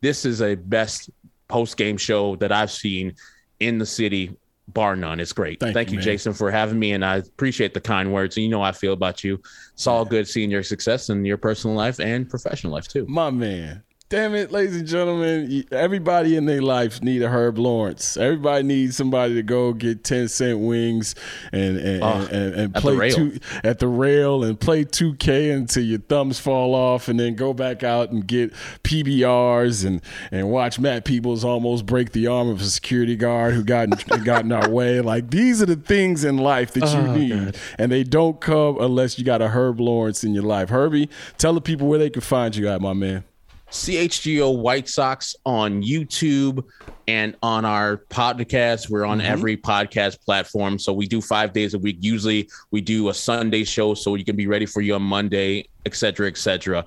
[0.00, 1.10] this is a best
[1.48, 3.14] post game show that I've seen
[3.60, 4.36] in the city,
[4.68, 5.20] bar none.
[5.20, 5.60] It's great.
[5.60, 6.04] Thank Thank, you, you.
[6.04, 8.36] Jason, for having me, and I appreciate the kind words.
[8.36, 9.40] And you know I feel about you.
[9.72, 13.06] It's all good seeing your success in your personal life and professional life too.
[13.08, 13.82] My man.
[14.08, 15.64] Damn it, ladies and gentlemen.
[15.72, 18.16] Everybody in their life need a Herb Lawrence.
[18.16, 21.16] Everybody needs somebody to go get 10 cent wings
[21.50, 24.84] and and, Oh, and, and, and at the play two, at the rail and play
[24.84, 28.52] 2K until your thumbs fall off and then go back out and get
[28.84, 30.00] PBRs and,
[30.30, 34.22] and watch Matt Peoples almost break the arm of a security guard who got in,
[34.24, 35.00] got in our way.
[35.00, 37.44] Like these are the things in life that you Oh, need.
[37.46, 37.56] God.
[37.76, 40.68] And they don't come unless you got a Herb Lawrence in your life.
[40.68, 43.24] Herbie, tell the people where they can find you at, my man.
[43.70, 46.64] CHGO White Sox on YouTube
[47.08, 48.88] and on our podcast.
[48.88, 49.26] We're on mm-hmm.
[49.26, 50.78] every podcast platform.
[50.78, 51.98] So we do five days a week.
[52.00, 55.68] Usually we do a Sunday show so you can be ready for you on Monday,
[55.84, 56.84] et cetera, et cetera.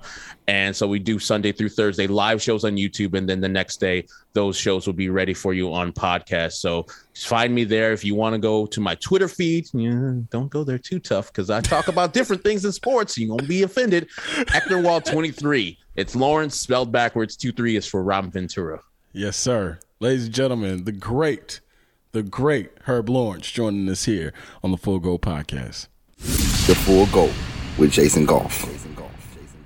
[0.48, 3.16] And so we do Sunday through Thursday live shows on YouTube.
[3.16, 6.52] And then the next day, those shows will be ready for you on podcast.
[6.52, 7.92] So find me there.
[7.92, 11.28] If you want to go to my Twitter feed, yeah, don't go there too tough
[11.28, 13.16] because I talk about different things in sports.
[13.18, 14.08] You're going to be offended.
[14.48, 15.78] Ecnerwal 23.
[16.00, 17.36] It's Lawrence spelled backwards.
[17.36, 18.80] 2 3 is for Robin Ventura.
[19.12, 19.80] Yes, sir.
[20.00, 21.60] Ladies and gentlemen, the great,
[22.12, 24.32] the great Herb Lawrence joining us here
[24.64, 25.88] on the Full Go Podcast.
[26.16, 27.30] The Full Go
[27.76, 28.64] with Jason Goff.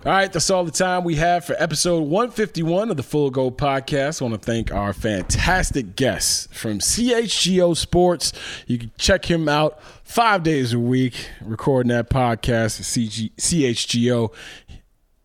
[0.06, 3.51] All right, that's all the time we have for episode 151 of the Full Go
[3.51, 4.20] Podcast.
[4.20, 8.35] I want to thank our fantastic guests from CHGO Sports.
[8.66, 14.31] You can check him out five days a week, recording that podcast at CG, CHGO.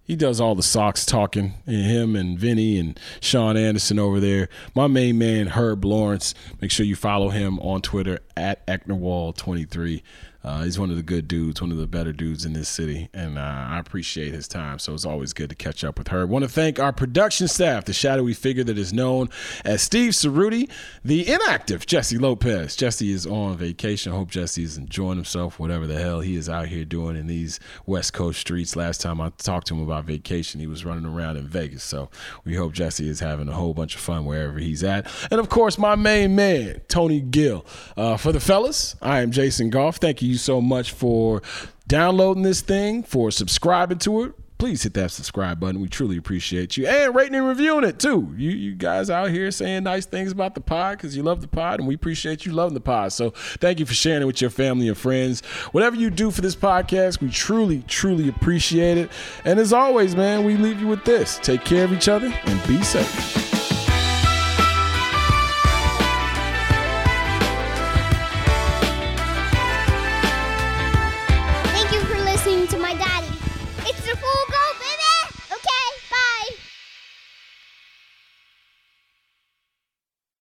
[0.09, 4.49] He does all the Sox talking, and him and Vinny and Sean Anderson over there.
[4.73, 6.33] My main man, Herb Lawrence.
[6.59, 10.01] Make sure you follow him on Twitter at Ecnerwal23.
[10.43, 13.09] Uh, he's one of the good dudes, one of the better dudes in this city,
[13.13, 14.79] and uh, I appreciate his time.
[14.79, 16.25] So it's always good to catch up with her.
[16.25, 19.29] Want to thank our production staff, the shadowy figure that is known
[19.65, 20.69] as Steve Ceruti,
[21.03, 22.77] the inactive Jesse Lopez.
[22.77, 24.13] Jesse is on vacation.
[24.13, 27.59] Hope Jesse is enjoying himself, whatever the hell he is out here doing in these
[27.85, 28.77] West Coast streets.
[28.77, 31.83] Last time I talked to him about vacation, he was running around in Vegas.
[31.83, 32.09] So
[32.45, 35.05] we hope Jesse is having a whole bunch of fun wherever he's at.
[35.31, 37.65] And of course, my main man, Tony Gill.
[37.97, 39.97] Uh, for the fellas, I am Jason Goff.
[39.97, 41.41] Thank you so much for
[41.87, 44.33] downloading this thing, for subscribing to it.
[44.57, 45.79] Please hit that subscribe button.
[45.79, 46.85] We truly appreciate you.
[46.85, 48.33] And rating and reviewing it too.
[48.37, 51.47] You you guys out here saying nice things about the pod because you love the
[51.47, 53.13] pod, and we appreciate you loving the pod.
[53.13, 55.45] So thank you for sharing it with your family and friends.
[55.71, 59.09] Whatever you do for this podcast, we truly, truly appreciate it.
[59.45, 61.39] And as always, man, we leave you with this.
[61.41, 63.58] Take care of each other and be safe.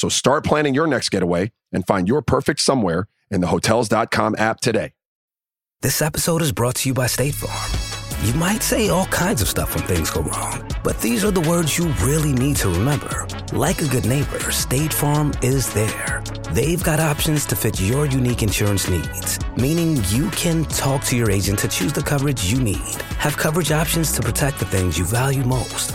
[0.00, 4.58] So start planning your next getaway and find your perfect somewhere in the Hotels.com app
[4.58, 4.92] today.
[5.82, 8.26] This episode is brought to you by State Farm.
[8.26, 11.42] You might say all kinds of stuff when things go wrong, but these are the
[11.42, 13.28] words you really need to remember.
[13.52, 16.22] Like a good neighbor, State Farm is there.
[16.52, 21.30] They've got options to fit your unique insurance needs, meaning you can talk to your
[21.30, 25.04] agent to choose the coverage you need, have coverage options to protect the things you
[25.04, 25.94] value most.